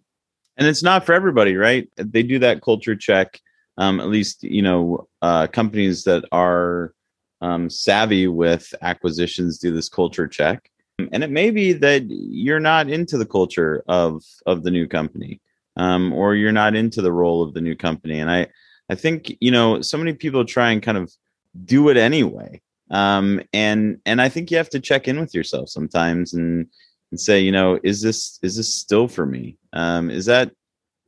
And 0.57 0.67
it's 0.69 0.83
not 0.83 1.07
for 1.07 1.13
everybody, 1.13 1.57
right? 1.57 1.89
They 1.97 2.23
do 2.23 2.39
that 2.41 2.63
culture 2.63 2.97
check. 2.97 3.41
Um, 3.79 4.01
at 4.01 4.09
least 4.09 4.43
you 4.43 4.63
know 4.63 5.09
uh, 5.23 5.47
companies 5.47 6.05
that 6.05 6.25
are 6.33 6.93
um, 7.41 7.71
savvy 7.71 8.27
with 8.27 8.75
acquisitions 8.83 9.59
do 9.59 9.73
this 9.73 9.89
culture 9.89 10.29
check, 10.29 10.71
and 10.99 11.25
it 11.25 11.31
may 11.31 11.51
be 11.51 11.73
that 11.73 12.05
you're 12.09 12.61
not 12.61 12.91
into 12.91 13.17
the 13.17 13.27
culture 13.27 13.83
of 13.89 14.23
of 14.47 14.63
the 14.63 14.71
new 14.71 14.87
company 14.87 15.41
um, 15.77 16.13
or 16.13 16.35
you're 16.35 16.53
not 16.53 16.75
into 16.75 17.03
the 17.03 17.13
role 17.13 17.43
of 17.43 17.55
the 17.55 17.61
new 17.61 17.75
company. 17.75 18.19
And 18.19 18.31
I, 18.31 18.49
I 18.89 18.95
think 18.95 19.37
you 19.41 19.51
know 19.51 19.81
so 19.81 19.99
many 19.99 20.13
people 20.13 20.45
try 20.45 20.71
and 20.71 20.83
kind 20.83 20.99
of 20.99 21.13
do 21.65 21.89
it 21.89 21.97
anyway. 21.97 22.61
Um, 22.91 23.43
and 23.53 23.99
and 24.07 24.21
I 24.21 24.29
think 24.29 24.51
you 24.51 24.57
have 24.57 24.71
to 24.71 24.81
check 24.81 25.09
in 25.09 25.21
with 25.21 25.35
yourself 25.35 25.69
sometimes 25.69 26.35
and 26.35 26.67
and 27.11 27.21
say, 27.21 27.41
you 27.41 27.53
know, 27.53 27.79
is 27.83 28.03
this 28.03 28.39
is 28.43 28.57
this 28.57 28.75
still 28.75 29.09
for 29.09 29.27
me? 29.27 29.59
Um, 29.73 30.11
is 30.11 30.27
that 30.27 30.53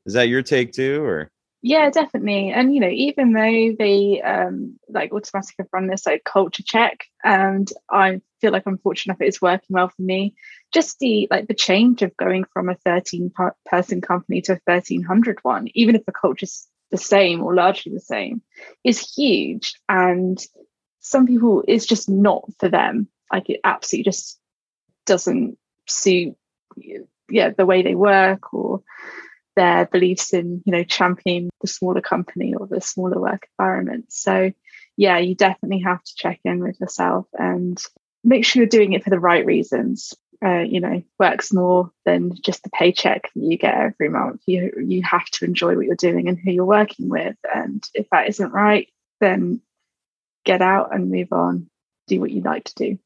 Is 0.06 0.14
that 0.14 0.28
your 0.28 0.42
take 0.42 0.72
too, 0.72 1.02
or? 1.04 1.30
Yeah, 1.62 1.90
definitely. 1.90 2.50
And 2.50 2.74
you 2.74 2.80
know, 2.80 2.88
even 2.88 3.32
though 3.32 3.76
they 3.78 4.20
um 4.22 4.78
like 4.88 5.12
Automattic 5.12 5.54
have 5.58 5.68
run 5.72 5.86
this 5.86 6.06
like 6.06 6.24
culture 6.24 6.62
check, 6.64 7.04
and 7.22 7.70
I 7.90 8.20
feel 8.40 8.50
like 8.52 8.64
I'm 8.66 8.78
fortunate 8.78 9.14
enough 9.14 9.26
it's 9.28 9.40
working 9.40 9.68
well 9.70 9.88
for 9.88 10.02
me. 10.02 10.34
Just 10.72 10.98
the 10.98 11.28
like 11.30 11.46
the 11.46 11.54
change 11.54 12.02
of 12.02 12.16
going 12.16 12.44
from 12.52 12.68
a 12.68 12.74
13 12.74 13.32
person 13.66 14.00
company 14.00 14.40
to 14.42 14.54
a 14.54 14.60
1300 14.64 15.38
one, 15.42 15.68
even 15.74 15.94
if 15.94 16.04
the 16.04 16.12
culture's 16.12 16.66
the 16.92 16.98
same 16.98 17.42
or 17.42 17.54
largely 17.54 17.92
the 17.92 18.00
same, 18.00 18.42
is 18.84 19.00
huge. 19.16 19.74
And 19.88 20.38
some 21.00 21.26
people 21.26 21.64
it's 21.66 21.86
just 21.86 22.08
not 22.08 22.44
for 22.60 22.68
them. 22.68 23.08
Like 23.32 23.50
it 23.50 23.60
absolutely 23.64 24.04
just 24.04 24.38
doesn't 25.04 25.58
suit 25.88 26.36
yeah 27.28 27.50
the 27.50 27.66
way 27.66 27.82
they 27.82 27.94
work 27.94 28.54
or 28.54 28.82
their 29.56 29.86
beliefs 29.86 30.32
in 30.32 30.62
you 30.64 30.72
know 30.72 30.84
championing 30.84 31.50
the 31.60 31.66
smaller 31.66 32.00
company 32.00 32.54
or 32.54 32.66
the 32.66 32.80
smaller 32.80 33.20
work 33.20 33.46
environment 33.58 34.06
so 34.08 34.50
yeah 34.96 35.18
you 35.18 35.34
definitely 35.34 35.80
have 35.80 36.02
to 36.02 36.14
check 36.16 36.40
in 36.44 36.60
with 36.60 36.80
yourself 36.80 37.26
and 37.34 37.82
make 38.24 38.44
sure 38.44 38.62
you're 38.62 38.68
doing 38.68 38.92
it 38.92 39.04
for 39.04 39.10
the 39.10 39.20
right 39.20 39.44
reasons 39.44 40.14
uh, 40.44 40.60
you 40.60 40.80
know 40.80 41.02
works 41.18 41.52
more 41.52 41.90
than 42.04 42.34
just 42.40 42.62
the 42.62 42.70
paycheck 42.70 43.30
that 43.34 43.42
you 43.42 43.56
get 43.56 43.74
every 43.74 44.08
month. 44.08 44.42
You 44.46 44.72
you 44.84 45.02
have 45.02 45.26
to 45.26 45.44
enjoy 45.44 45.76
what 45.76 45.86
you're 45.86 45.96
doing 45.96 46.28
and 46.28 46.38
who 46.38 46.50
you're 46.50 46.64
working 46.64 47.08
with. 47.08 47.36
And 47.54 47.82
if 47.94 48.08
that 48.10 48.28
isn't 48.28 48.52
right 48.52 48.88
then 49.22 49.60
get 50.44 50.60
out 50.60 50.94
and 50.94 51.10
move 51.10 51.32
on. 51.32 51.70
Do 52.08 52.20
what 52.20 52.32
you 52.32 52.42
like 52.42 52.64
to 52.64 52.74
do. 52.74 52.98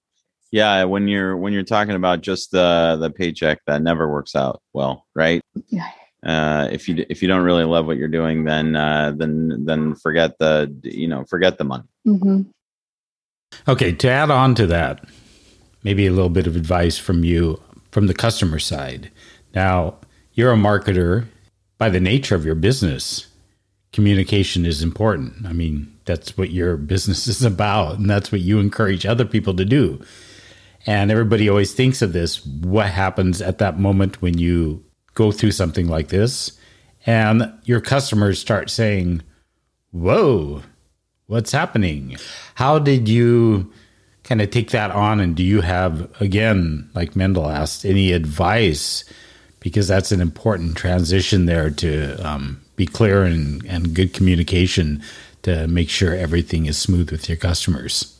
Yeah 0.50 0.84
when 0.84 1.06
you're 1.06 1.36
when 1.36 1.52
you're 1.52 1.62
talking 1.62 1.94
about 1.94 2.22
just 2.22 2.50
the 2.50 2.96
the 2.98 3.10
paycheck 3.10 3.60
that 3.66 3.82
never 3.82 4.10
works 4.10 4.34
out 4.34 4.62
well 4.72 5.06
right? 5.14 5.42
Yeah. 5.68 5.90
Uh, 6.24 6.68
if 6.72 6.88
you 6.88 7.04
if 7.08 7.22
you 7.22 7.28
don't 7.28 7.44
really 7.44 7.64
love 7.64 7.86
what 7.86 7.98
you're 7.98 8.08
doing, 8.08 8.44
then 8.44 8.74
uh, 8.74 9.12
then 9.16 9.64
then 9.64 9.94
forget 9.94 10.36
the 10.38 10.74
you 10.82 11.06
know 11.06 11.24
forget 11.24 11.56
the 11.58 11.64
money. 11.64 11.84
Mm-hmm. 12.06 12.42
Okay, 13.68 13.92
to 13.92 14.08
add 14.08 14.30
on 14.30 14.54
to 14.56 14.66
that, 14.66 15.04
maybe 15.82 16.06
a 16.06 16.12
little 16.12 16.30
bit 16.30 16.46
of 16.46 16.56
advice 16.56 16.98
from 16.98 17.24
you 17.24 17.60
from 17.90 18.06
the 18.06 18.14
customer 18.14 18.58
side. 18.58 19.10
Now, 19.54 19.96
you're 20.32 20.52
a 20.52 20.56
marketer. 20.56 21.26
By 21.78 21.90
the 21.90 22.00
nature 22.00 22.34
of 22.34 22.46
your 22.46 22.54
business, 22.54 23.26
communication 23.92 24.64
is 24.64 24.82
important. 24.82 25.44
I 25.46 25.52
mean, 25.52 25.94
that's 26.04 26.36
what 26.38 26.50
your 26.50 26.76
business 26.92 27.26
is 27.26 27.42
about, 27.42 27.98
and 27.98 28.08
that's 28.08 28.32
what 28.32 28.40
you 28.40 28.58
encourage 28.58 29.06
other 29.06 29.24
people 29.24 29.54
to 29.54 29.64
do. 29.64 30.00
And 30.86 31.10
everybody 31.10 31.48
always 31.48 31.74
thinks 31.74 32.00
of 32.00 32.12
this 32.12 32.46
what 32.46 32.86
happens 32.86 33.42
at 33.42 33.58
that 33.58 33.78
moment 33.78 34.22
when 34.22 34.38
you 34.38 34.84
go 35.14 35.32
through 35.32 35.50
something 35.50 35.88
like 35.88 36.08
this 36.08 36.58
and 37.06 37.52
your 37.64 37.80
customers 37.80 38.38
start 38.38 38.70
saying, 38.70 39.22
Whoa, 39.90 40.62
what's 41.26 41.52
happening? 41.52 42.16
How 42.54 42.78
did 42.78 43.08
you 43.08 43.72
kind 44.26 44.42
of 44.42 44.50
take 44.50 44.70
that 44.70 44.90
on? 44.90 45.20
And 45.20 45.34
do 45.34 45.42
you 45.42 45.62
have, 45.62 46.10
again, 46.20 46.90
like 46.94 47.16
Mendel 47.16 47.48
asked, 47.48 47.86
any 47.86 48.12
advice? 48.12 49.04
Because 49.60 49.88
that's 49.88 50.12
an 50.12 50.20
important 50.20 50.76
transition 50.76 51.46
there 51.46 51.70
to 51.70 52.14
um, 52.26 52.60
be 52.76 52.86
clear 52.86 53.22
and, 53.22 53.64
and 53.64 53.94
good 53.94 54.12
communication 54.12 55.02
to 55.42 55.66
make 55.68 55.88
sure 55.88 56.14
everything 56.14 56.66
is 56.66 56.76
smooth 56.76 57.10
with 57.10 57.28
your 57.28 57.38
customers. 57.38 58.18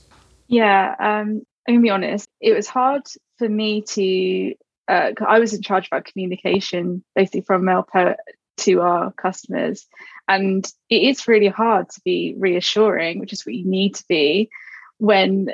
Yeah, 0.49 0.95
um, 0.99 1.43
I'm 1.69 1.75
gonna 1.75 1.81
be 1.81 1.91
honest. 1.91 2.29
It 2.41 2.55
was 2.55 2.69
hard 2.69 3.03
for 3.39 3.49
me 3.49 3.83
to 3.83 4.55
uh, 4.89 5.11
I 5.27 5.41
was 5.41 5.53
in 5.53 5.63
charge 5.63 5.87
of 5.87 5.93
our 5.93 6.03
communication, 6.03 7.03
basically 7.15 7.41
from 7.41 7.63
MailPoet 7.63 8.17
to 8.59 8.81
our 8.81 9.13
customers. 9.13 9.87
And 10.29 10.65
it 10.89 11.03
is 11.03 11.29
really 11.29 11.49
hard 11.49 11.91
to 11.91 12.01
be 12.05 12.35
reassuring, 12.39 13.19
which 13.19 13.33
is 13.33 13.45
what 13.45 13.55
you 13.55 13.69
need 13.69 13.97
to 13.97 14.05
be 14.09 14.49
when 14.99 15.49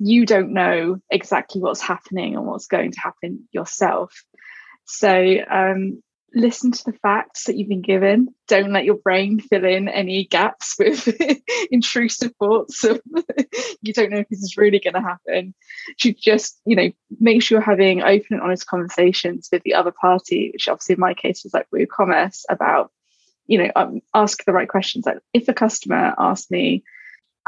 you 0.00 0.24
don't 0.24 0.52
know 0.52 0.98
exactly 1.10 1.60
what's 1.60 1.82
happening 1.82 2.34
and 2.34 2.46
what's 2.46 2.66
going 2.66 2.90
to 2.90 3.00
happen 3.00 3.46
yourself. 3.52 4.24
So 4.86 5.36
um, 5.48 6.02
listen 6.34 6.72
to 6.72 6.84
the 6.84 6.98
facts 6.98 7.44
that 7.44 7.56
you've 7.56 7.68
been 7.68 7.82
given. 7.82 8.34
Don't 8.48 8.72
let 8.72 8.86
your 8.86 8.96
brain 8.96 9.40
fill 9.40 9.66
in 9.66 9.88
any 9.88 10.24
gaps 10.24 10.76
with 10.78 11.14
intrusive 11.70 12.32
thoughts 12.38 12.82
of 12.84 13.02
you 13.82 13.92
don't 13.92 14.10
know 14.10 14.20
if 14.20 14.28
this 14.30 14.42
is 14.42 14.56
really 14.56 14.80
going 14.80 14.94
to 14.94 15.02
happen. 15.02 15.54
You 16.02 16.14
just, 16.14 16.58
you 16.64 16.76
know, 16.76 16.90
make 17.20 17.42
sure 17.42 17.58
you're 17.58 17.62
having 17.62 18.00
open 18.00 18.28
and 18.30 18.40
honest 18.40 18.66
conversations 18.66 19.50
with 19.52 19.62
the 19.64 19.74
other 19.74 19.92
party, 19.92 20.50
which 20.54 20.66
obviously 20.66 20.94
in 20.94 21.00
my 21.00 21.12
case 21.12 21.44
was 21.44 21.52
like 21.52 21.68
WooCommerce 21.74 22.44
about, 22.48 22.90
you 23.46 23.58
know, 23.58 23.70
um, 23.76 24.00
ask 24.14 24.42
the 24.46 24.52
right 24.52 24.68
questions. 24.68 25.04
Like 25.04 25.18
if 25.34 25.46
a 25.48 25.54
customer 25.54 26.14
asks 26.16 26.50
me, 26.50 26.84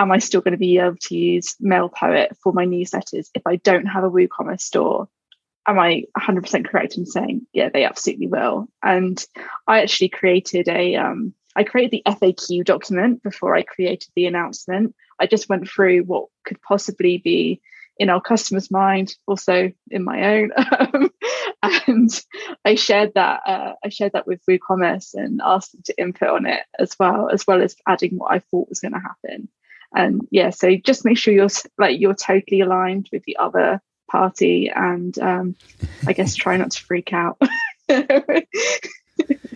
am 0.02 0.12
I 0.12 0.18
still 0.18 0.40
going 0.40 0.52
to 0.52 0.58
be 0.58 0.78
able 0.78 0.96
to 1.02 1.16
use 1.16 1.56
MailPoet 1.62 2.36
for 2.42 2.52
my 2.52 2.66
newsletters 2.66 3.28
if 3.34 3.42
I 3.46 3.56
don't 3.56 3.86
have 3.86 4.04
a 4.04 4.10
WooCommerce 4.10 4.60
store? 4.60 5.08
am 5.66 5.78
I 5.78 6.04
100% 6.18 6.64
correct 6.66 6.96
in 6.96 7.06
saying, 7.06 7.46
yeah, 7.52 7.68
they 7.68 7.84
absolutely 7.84 8.26
will? 8.26 8.68
And 8.82 9.24
I 9.66 9.82
actually 9.82 10.08
created 10.08 10.68
a, 10.68 10.96
um, 10.96 11.34
I 11.54 11.64
created 11.64 12.02
the 12.04 12.10
FAQ 12.12 12.64
document 12.64 13.22
before 13.22 13.54
I 13.54 13.62
created 13.62 14.10
the 14.16 14.26
announcement. 14.26 14.94
I 15.20 15.26
just 15.26 15.48
went 15.48 15.68
through 15.68 16.02
what 16.04 16.28
could 16.44 16.60
possibly 16.62 17.18
be 17.18 17.60
in 17.98 18.08
our 18.08 18.20
customer's 18.20 18.70
mind, 18.70 19.14
also 19.26 19.70
in 19.90 20.02
my 20.02 20.38
own, 20.38 20.50
and 21.62 22.10
I 22.64 22.74
shared 22.74 23.12
that. 23.14 23.42
Uh, 23.46 23.74
I 23.84 23.90
shared 23.90 24.14
that 24.14 24.26
with 24.26 24.40
WooCommerce 24.48 25.14
and 25.14 25.40
asked 25.44 25.72
them 25.72 25.82
to 25.84 26.00
input 26.00 26.30
on 26.30 26.46
it 26.46 26.62
as 26.78 26.96
well, 26.98 27.28
as 27.30 27.46
well 27.46 27.62
as 27.62 27.76
adding 27.86 28.16
what 28.16 28.32
I 28.32 28.38
thought 28.38 28.70
was 28.70 28.80
going 28.80 28.94
to 28.94 28.98
happen. 28.98 29.48
And 29.94 30.26
yeah, 30.30 30.50
so 30.50 30.74
just 30.76 31.04
make 31.04 31.18
sure 31.18 31.34
you're 31.34 31.48
like 31.78 32.00
you're 32.00 32.14
totally 32.14 32.60
aligned 32.60 33.08
with 33.12 33.22
the 33.24 33.36
other 33.36 33.80
party 34.10 34.70
and 34.74 35.18
um, 35.18 35.56
I 36.06 36.12
guess 36.12 36.34
try 36.36 36.56
not 36.56 36.70
to 36.72 36.82
freak 36.82 37.12
out. 37.12 37.40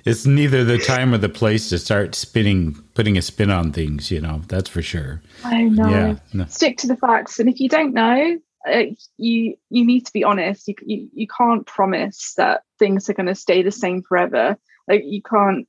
it's 0.04 0.26
neither 0.26 0.64
the 0.64 0.78
time 0.78 1.14
or 1.14 1.18
the 1.18 1.28
place 1.28 1.68
to 1.70 1.78
start 1.78 2.14
spinning, 2.14 2.74
putting 2.94 3.16
a 3.16 3.22
spin 3.22 3.50
on 3.50 3.72
things, 3.72 4.10
you 4.10 4.20
know, 4.20 4.42
that's 4.48 4.68
for 4.68 4.82
sure. 4.82 5.22
I 5.44 5.64
know. 5.64 5.88
Yeah, 5.88 6.16
no. 6.32 6.46
Stick 6.46 6.78
to 6.78 6.86
the 6.86 6.96
facts. 6.96 7.38
And 7.38 7.48
if 7.48 7.60
you 7.60 7.68
don't 7.68 7.94
know, 7.94 8.38
uh, 8.68 8.84
you 9.16 9.54
you 9.70 9.84
need 9.84 10.06
to 10.06 10.12
be 10.12 10.24
honest. 10.24 10.66
You, 10.66 10.74
you 10.84 11.08
you 11.12 11.26
can't 11.28 11.66
promise 11.66 12.34
that 12.36 12.62
things 12.78 13.08
are 13.08 13.14
going 13.14 13.26
to 13.26 13.34
stay 13.34 13.62
the 13.62 13.70
same 13.70 14.02
forever. 14.02 14.56
Like 14.88 15.02
you 15.04 15.22
can't. 15.22 15.68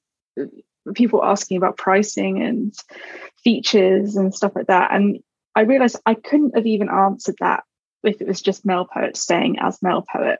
People 0.93 1.23
asking 1.23 1.57
about 1.57 1.77
pricing 1.77 2.41
and 2.41 2.73
features 3.43 4.15
and 4.15 4.33
stuff 4.33 4.55
like 4.55 4.67
that, 4.67 4.91
and 4.91 5.19
I 5.55 5.61
realized 5.61 5.99
I 6.05 6.13
couldn't 6.13 6.55
have 6.55 6.67
even 6.67 6.89
answered 6.89 7.35
that 7.39 7.63
if 8.03 8.21
it 8.21 8.27
was 8.27 8.41
just 8.41 8.65
MailPoet 8.65 9.17
staying 9.17 9.57
as 9.59 9.79
MailPoet. 9.79 10.37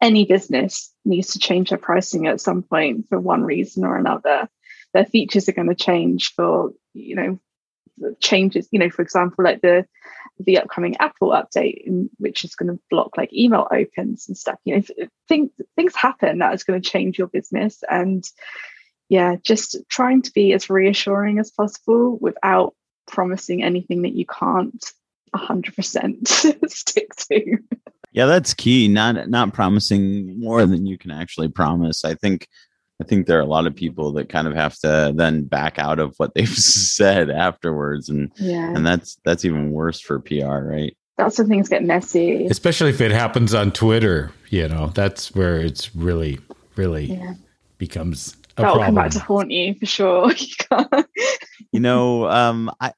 Any 0.00 0.24
business 0.24 0.94
needs 1.04 1.32
to 1.32 1.38
change 1.38 1.68
their 1.68 1.78
pricing 1.78 2.26
at 2.26 2.40
some 2.40 2.62
point 2.62 3.06
for 3.10 3.20
one 3.20 3.42
reason 3.42 3.84
or 3.84 3.96
another. 3.96 4.48
Their 4.94 5.04
features 5.04 5.46
are 5.48 5.52
going 5.52 5.68
to 5.68 5.74
change 5.74 6.32
for, 6.34 6.72
you 6.94 7.14
know, 7.16 7.38
changes, 8.20 8.66
you 8.70 8.78
know, 8.78 8.88
for 8.88 9.02
example, 9.02 9.44
like 9.44 9.60
the 9.60 9.86
the 10.38 10.58
upcoming 10.58 10.96
Apple 10.96 11.30
update, 11.30 11.82
in, 11.84 12.08
which 12.16 12.44
is 12.44 12.54
going 12.54 12.74
to 12.74 12.82
block 12.90 13.18
like 13.18 13.30
email 13.32 13.68
opens 13.70 14.26
and 14.26 14.38
stuff. 14.38 14.58
You 14.64 14.76
know, 14.76 15.06
things 15.28 15.50
things 15.76 15.94
happen 15.94 16.38
that 16.38 16.54
is 16.54 16.64
going 16.64 16.80
to 16.80 16.90
change 16.90 17.18
your 17.18 17.28
business, 17.28 17.84
and 17.88 18.24
yeah, 19.10 19.34
just 19.42 19.76
trying 19.88 20.22
to 20.22 20.32
be 20.32 20.52
as 20.52 20.70
reassuring 20.70 21.40
as 21.40 21.50
possible 21.50 22.16
without 22.20 22.74
promising 23.08 23.62
anything 23.62 24.02
that 24.02 24.14
you 24.14 24.24
can't 24.24 24.92
100% 25.34 26.26
stick 26.70 27.14
to. 27.16 27.58
Yeah, 28.12 28.26
that's 28.26 28.54
key. 28.54 28.88
Not 28.88 29.28
not 29.28 29.52
promising 29.52 30.40
more 30.40 30.64
than 30.66 30.86
you 30.86 30.96
can 30.96 31.10
actually 31.10 31.48
promise. 31.48 32.04
I 32.04 32.14
think 32.14 32.48
I 33.00 33.04
think 33.04 33.26
there 33.26 33.38
are 33.38 33.42
a 33.42 33.46
lot 33.46 33.66
of 33.66 33.74
people 33.74 34.12
that 34.12 34.28
kind 34.28 34.46
of 34.46 34.54
have 34.54 34.76
to 34.80 35.12
then 35.14 35.44
back 35.44 35.78
out 35.78 35.98
of 35.98 36.14
what 36.16 36.34
they've 36.34 36.48
said 36.58 37.30
afterwards 37.30 38.08
and 38.08 38.32
yeah. 38.36 38.74
and 38.74 38.86
that's 38.86 39.18
that's 39.24 39.44
even 39.44 39.72
worse 39.72 40.00
for 40.00 40.20
PR, 40.20 40.58
right? 40.58 40.96
That's 41.16 41.38
when 41.38 41.48
things 41.48 41.68
get 41.68 41.84
messy. 41.84 42.46
Especially 42.46 42.90
if 42.90 43.00
it 43.00 43.12
happens 43.12 43.54
on 43.54 43.72
Twitter, 43.72 44.32
you 44.48 44.68
know, 44.68 44.88
that's 44.88 45.34
where 45.34 45.60
it's 45.60 45.94
really 45.94 46.40
really 46.76 47.06
yeah. 47.06 47.34
becomes 47.78 48.36
a 48.60 48.62
That'll 48.62 48.76
problem. 48.76 48.96
come 48.96 49.04
back 49.04 49.10
to 49.12 49.20
haunt 49.20 49.50
you 49.50 49.74
for 49.74 49.86
sure. 49.86 50.32
you, 50.70 51.04
you 51.72 51.80
know, 51.80 52.28
um 52.28 52.70
I 52.80 52.92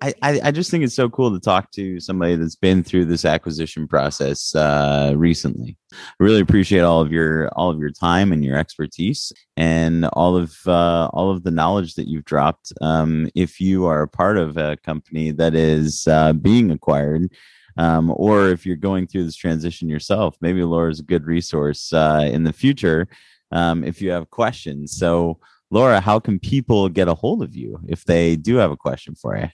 I, 0.00 0.14
I 0.44 0.50
just 0.50 0.70
think 0.70 0.84
it's 0.84 0.94
so 0.94 1.08
cool 1.08 1.32
to 1.32 1.40
talk 1.40 1.70
to 1.72 2.00
somebody 2.00 2.36
that's 2.36 2.56
been 2.56 2.82
through 2.82 3.06
this 3.06 3.24
acquisition 3.24 3.88
process 3.88 4.54
uh, 4.54 5.12
recently. 5.16 5.76
I 5.92 5.96
really 6.20 6.40
appreciate 6.40 6.80
all 6.80 7.00
of 7.00 7.10
your 7.10 7.48
all 7.50 7.70
of 7.70 7.78
your 7.78 7.90
time 7.90 8.32
and 8.32 8.44
your 8.44 8.56
expertise 8.56 9.32
and 9.56 10.04
all 10.12 10.36
of 10.36 10.56
uh, 10.66 11.08
all 11.12 11.30
of 11.30 11.42
the 11.42 11.50
knowledge 11.50 11.94
that 11.94 12.08
you've 12.08 12.24
dropped. 12.24 12.72
Um, 12.80 13.28
if 13.34 13.60
you 13.60 13.86
are 13.86 14.02
a 14.02 14.08
part 14.08 14.38
of 14.38 14.56
a 14.56 14.76
company 14.78 15.32
that 15.32 15.54
is 15.54 16.06
uh, 16.06 16.32
being 16.32 16.70
acquired, 16.70 17.32
um, 17.76 18.12
or 18.16 18.48
if 18.48 18.66
you're 18.66 18.76
going 18.76 19.06
through 19.06 19.24
this 19.24 19.36
transition 19.36 19.88
yourself, 19.88 20.36
maybe 20.40 20.62
Laura 20.62 20.90
is 20.90 21.00
a 21.00 21.04
good 21.04 21.26
resource 21.26 21.92
uh, 21.92 22.28
in 22.30 22.44
the 22.44 22.52
future 22.52 23.08
um, 23.52 23.84
if 23.84 24.00
you 24.00 24.10
have 24.10 24.30
questions. 24.30 24.92
So, 24.92 25.38
Laura, 25.70 26.00
how 26.00 26.18
can 26.18 26.38
people 26.38 26.88
get 26.88 27.08
a 27.08 27.14
hold 27.14 27.42
of 27.42 27.54
you 27.54 27.80
if 27.86 28.04
they 28.04 28.36
do 28.36 28.56
have 28.56 28.70
a 28.70 28.76
question 28.76 29.14
for 29.14 29.36
you? 29.36 29.48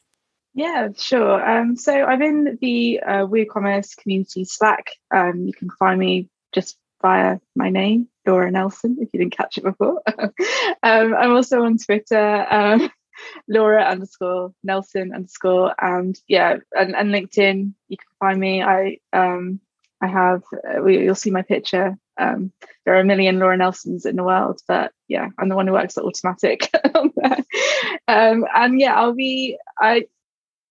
Yeah, 0.55 0.89
sure. 0.97 1.45
Um, 1.45 1.77
so 1.77 1.93
I'm 1.93 2.23
in 2.23 2.59
the 2.61 3.01
uh, 3.01 3.27
WooCommerce 3.27 3.97
community 3.97 4.45
Slack. 4.45 4.91
Um, 5.13 5.47
you 5.47 5.53
can 5.53 5.69
find 5.71 5.99
me 5.99 6.29
just 6.53 6.79
via 7.03 7.39
my 7.57 7.71
name, 7.71 8.09
Laura 8.25 8.51
Nelson, 8.51 8.97
if 9.01 9.09
you 9.13 9.19
didn't 9.19 9.37
catch 9.37 9.59
it 9.59 9.65
before. 9.65 10.01
um, 10.19 11.15
I'm 11.15 11.33
also 11.33 11.63
on 11.63 11.77
Twitter, 11.77 12.47
um, 12.49 12.89
Laura 13.49 13.83
underscore 13.83 14.53
Nelson 14.63 15.13
underscore, 15.13 15.75
and 15.79 16.17
yeah, 16.29 16.59
and, 16.73 16.95
and 16.95 17.11
LinkedIn. 17.11 17.75
You 17.89 17.97
can 17.97 18.07
find 18.21 18.39
me. 18.39 18.63
I 18.63 18.99
um, 19.13 19.61
I 20.05 20.07
have. 20.07 20.43
Uh, 20.69 20.85
you'll 20.85 21.15
see 21.15 21.31
my 21.31 21.43
picture. 21.43 21.97
Um, 22.19 22.53
there 22.85 22.95
are 22.95 23.01
a 23.01 23.05
million 23.05 23.39
Laura 23.39 23.57
Nelsons 23.57 24.05
in 24.05 24.17
the 24.17 24.23
world, 24.23 24.61
but 24.69 24.93
yeah, 25.09 25.29
I'm 25.39 25.49
the 25.49 25.57
one 25.57 25.67
who 25.67 25.73
works 25.73 25.97
at 25.97 26.05
Automattic. 26.05 26.69
um, 28.09 28.45
and 28.55 28.81
yeah, 28.81 28.95
I'll 28.95 29.15
be. 29.15 29.59
I 29.81 30.05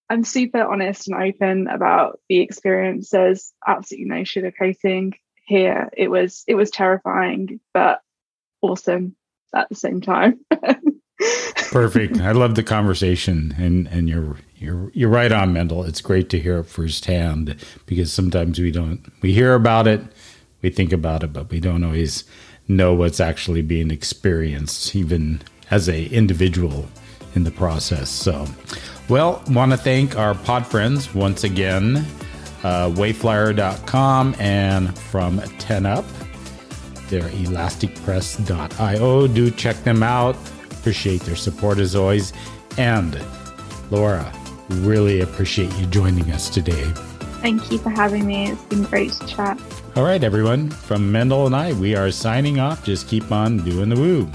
I'm 0.09 0.23
super 0.23 0.63
honest 0.63 1.07
and 1.07 1.21
open 1.21 1.67
about 1.67 2.19
the 2.29 2.41
experience. 2.41 3.09
There's 3.09 3.51
absolutely 3.65 4.09
no 4.09 4.21
sugarcoating 4.21 5.13
here. 5.45 5.89
It 5.97 6.09
was 6.09 6.43
it 6.47 6.55
was 6.55 6.69
terrifying, 6.69 7.59
but 7.73 8.01
awesome 8.61 9.15
at 9.55 9.69
the 9.69 9.75
same 9.75 10.01
time. 10.01 10.39
Perfect. 11.71 12.19
I 12.19 12.33
love 12.33 12.53
the 12.53 12.63
conversation, 12.63 13.55
and 13.57 13.87
and 13.87 14.07
you're 14.07 14.37
you're 14.63 14.91
you're 14.93 15.09
right 15.09 15.31
on, 15.31 15.51
Mendel. 15.53 15.83
It's 15.83 16.01
great 16.01 16.29
to 16.29 16.39
hear 16.39 16.59
it 16.59 16.63
firsthand 16.63 17.57
because 17.85 18.13
sometimes 18.13 18.59
we 18.59 18.71
don't 18.71 19.11
we 19.21 19.33
hear 19.33 19.53
about 19.53 19.87
it, 19.87 20.01
we 20.61 20.69
think 20.69 20.93
about 20.93 21.23
it, 21.23 21.33
but 21.33 21.49
we 21.49 21.59
don't 21.59 21.83
always 21.83 22.23
know 22.67 22.93
what's 22.93 23.19
actually 23.19 23.61
being 23.61 23.91
experienced, 23.91 24.95
even 24.95 25.41
as 25.69 25.89
a 25.89 26.05
individual 26.05 26.87
in 27.35 27.43
the 27.43 27.51
process. 27.51 28.09
So, 28.09 28.47
well, 29.09 29.43
want 29.49 29.71
to 29.71 29.77
thank 29.77 30.17
our 30.17 30.33
pod 30.33 30.65
friends 30.65 31.13
once 31.13 31.43
again, 31.43 31.97
uh, 32.63 32.89
wayflyer.com 32.89 34.35
and 34.39 34.97
from 34.97 35.39
10up. 35.39 36.05
They're 37.09 37.29
elasticpress.io. 37.29 39.27
Do 39.27 39.51
check 39.51 39.75
them 39.83 40.03
out. 40.03 40.37
Appreciate 40.71 41.21
their 41.21 41.35
support 41.35 41.79
as 41.79 41.95
always. 41.95 42.31
And 42.77 43.19
Laura, 43.91 44.33
really 44.81 45.21
appreciate 45.21 45.73
you 45.77 45.85
joining 45.87 46.31
us 46.31 46.49
today. 46.49 46.83
Thank 47.41 47.71
you 47.71 47.77
for 47.77 47.89
having 47.89 48.25
me. 48.25 48.49
It's 48.51 48.61
been 48.63 48.83
great 48.83 49.11
to 49.11 49.27
chat. 49.27 49.59
All 49.95 50.03
right, 50.03 50.23
everyone. 50.23 50.69
From 50.69 51.11
Mendel 51.11 51.45
and 51.45 51.55
I, 51.55 51.73
we 51.73 51.95
are 51.95 52.09
signing 52.09 52.59
off. 52.59 52.83
Just 52.83 53.07
keep 53.07 53.31
on 53.31 53.57
doing 53.57 53.89
the 53.89 53.95
woo. 53.95 54.29